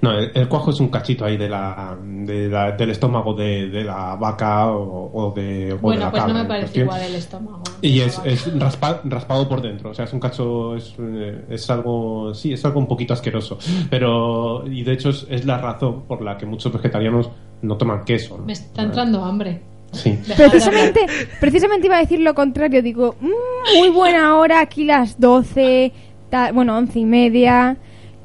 [0.00, 3.68] no, el, el cuajo es un cachito ahí de la, de la- del estómago de,
[3.68, 7.02] de la vaca o, o de, o de Bueno, la pues no me parece igual
[7.02, 7.62] el estómago.
[7.82, 11.68] Y es, es raspa- raspado por dentro, o sea, es un cacho, es, eh, es
[11.68, 13.58] algo, sí, es algo un poquito asqueroso,
[13.90, 17.28] pero, y de hecho es, es la razón por la que muchos vegetarianos
[17.62, 18.38] no toman queso.
[18.38, 18.44] ¿no?
[18.44, 19.60] Me está entrando hambre.
[19.92, 20.18] Sí.
[20.36, 21.06] Precisamente,
[21.40, 22.82] precisamente iba a decir lo contrario.
[22.82, 25.92] Digo, "Mm, muy buena hora, aquí las 12,
[26.28, 27.76] ta- bueno, 11 y media,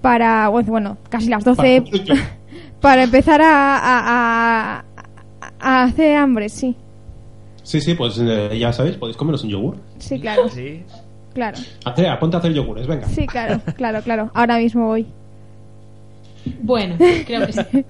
[0.02, 1.84] para, bueno, casi las 12,
[2.82, 4.84] para empezar a, a, a-
[5.60, 6.76] a hacer hambre, sí.
[7.64, 9.78] Sí, sí, pues eh, ya sabéis, podéis comeros un yogur.
[10.00, 10.84] Sí, claro, Sí.
[11.34, 11.58] claro.
[11.86, 13.08] Andrea, ponte a hacer yogures, venga.
[13.08, 14.32] Sí, claro, claro, claro.
[14.34, 15.06] Ahora mismo voy.
[16.64, 17.62] Bueno, creo que sí.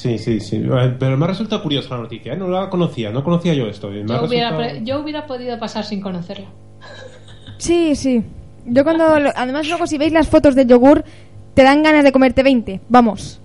[0.00, 0.62] Sí, sí, sí.
[0.98, 2.36] Pero me ha resultado curiosa la noticia, ¿eh?
[2.36, 3.90] no la conocía, no conocía yo esto.
[3.90, 6.46] me Yo hubiera, resultado- pre- yo hubiera podido pasar sin conocerlo.
[7.58, 8.22] Sí, sí.
[8.64, 11.04] Yo cuando, lo- además luego si veis las fotos del yogur,
[11.52, 13.40] te dan ganas de comerte 20, vamos.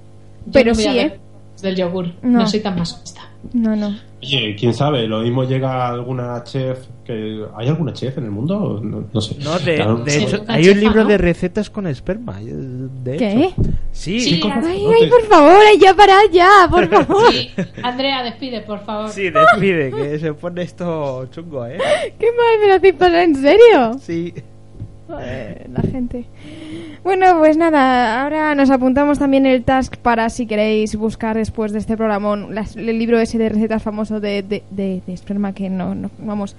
[0.45, 1.19] Yo Pero no sí, ¿eh?
[1.61, 2.07] Del yogur.
[2.21, 2.39] No.
[2.39, 3.21] No, soy tan masoquista.
[3.51, 3.93] No, no.
[4.21, 7.45] Oye, quién sabe, lo mismo llega alguna chef que...
[7.55, 8.79] ¿Hay alguna chef en el mundo?
[8.83, 9.35] No, no sé.
[9.43, 9.97] No, de, Claro.
[9.99, 12.41] de hecho, hay un libro de recetas con esperma.
[12.41, 13.31] eh, De ¿Qué?
[13.45, 13.53] hecho.
[13.91, 17.31] Sí, Sí, sí, Ay, Ay, por favor, ya parad ya, por favor.
[17.31, 17.49] Sí.
[17.83, 19.09] Andrea, despide, por favor.
[19.09, 21.77] sí, despide, que se pone esto chungo, ¿eh?
[22.19, 23.93] ¿Qué mal me lo hacéis pasar en serio?
[24.01, 24.33] Sí.
[25.07, 26.25] Joder, la gente.
[27.03, 31.77] Bueno, pues nada, ahora nos apuntamos también el task para si queréis buscar después de
[31.77, 35.69] este programón las- el libro ese de recetas famoso de, de, de, de esperma, que
[35.69, 36.55] no, no, vamos,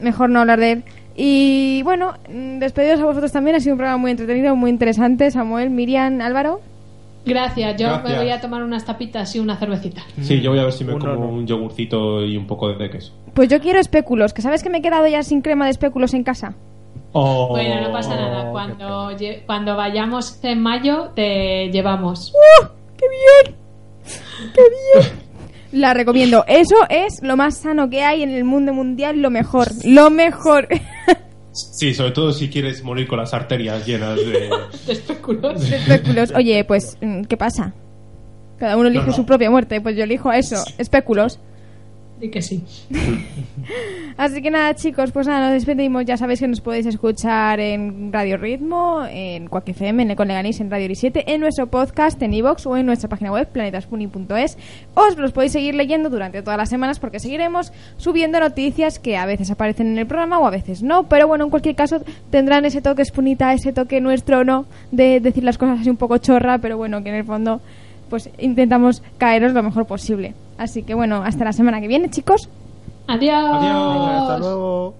[0.00, 0.84] mejor no hablar de él.
[1.14, 5.30] Y bueno, mm, despedidos a vosotros también, ha sido un programa muy entretenido, muy interesante.
[5.30, 6.60] Samuel, Miriam, Álvaro.
[7.24, 8.10] Gracias, yo Gracias.
[8.12, 10.02] me voy a tomar unas tapitas y una cervecita.
[10.22, 11.28] Sí, yo voy a ver si me Un como horno.
[11.28, 13.12] un yogurcito y un poco de queso.
[13.34, 16.14] Pues yo quiero espéculos, que sabes que me he quedado ya sin crema de espéculos
[16.14, 16.54] en casa.
[17.12, 18.50] Oh, Bueno, no pasa nada.
[18.50, 22.32] Cuando, lle- cuando vayamos en mayo, te llevamos.
[22.96, 23.56] ¡Qué bien!
[24.54, 24.62] ¡Qué
[25.00, 25.12] bien!
[25.72, 26.44] La recomiendo.
[26.46, 29.68] Eso es lo más sano que hay en el mundo mundial, lo mejor.
[29.84, 30.68] Lo mejor.
[31.54, 34.48] Sí, sobre todo si quieres morir con las arterias llenas de...
[34.86, 35.70] De espéculos.
[35.70, 36.32] Espéculos.
[36.34, 37.74] Oye, pues, mm, ¿qué pasa?
[38.58, 39.16] Cada uno elige No, no.
[39.16, 39.78] su propia muerte.
[39.82, 41.40] Pues yo elijo eso, espéculos.
[42.30, 42.62] Que sí.
[44.16, 46.04] Así que nada, chicos, pues nada, nos despedimos.
[46.04, 50.70] Ya sabéis que nos podéis escuchar en Radio Ritmo, en Quack FM, en Leganés, en
[50.70, 54.56] Radio Ori 7, en nuestro podcast, en iVoox o en nuestra página web, planetaspuni.es.
[54.94, 59.26] Os los podéis seguir leyendo durante todas las semanas porque seguiremos subiendo noticias que a
[59.26, 61.08] veces aparecen en el programa o a veces no.
[61.08, 64.66] Pero bueno, en cualquier caso tendrán ese toque spunita, ese toque nuestro, ¿no?
[64.92, 67.60] De decir las cosas así un poco chorra, pero bueno, que en el fondo
[68.12, 70.34] pues intentamos caeros lo mejor posible.
[70.58, 72.50] Así que bueno, hasta la semana que viene, chicos.
[73.08, 73.62] Adiós.
[73.62, 74.94] Venga, hasta luego.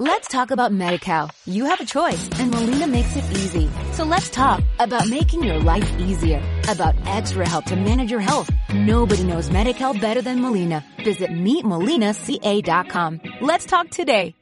[0.00, 1.30] Let's talk about MediCal.
[1.46, 3.70] You have a choice, and Molina makes it easy.
[3.92, 8.50] So let's talk about making your life easier, about extra help to manage your health.
[8.74, 10.84] Nobody knows MediCal better than Molina.
[11.04, 13.20] Visit meetmolinaca.com.
[13.40, 14.34] Let's talk today.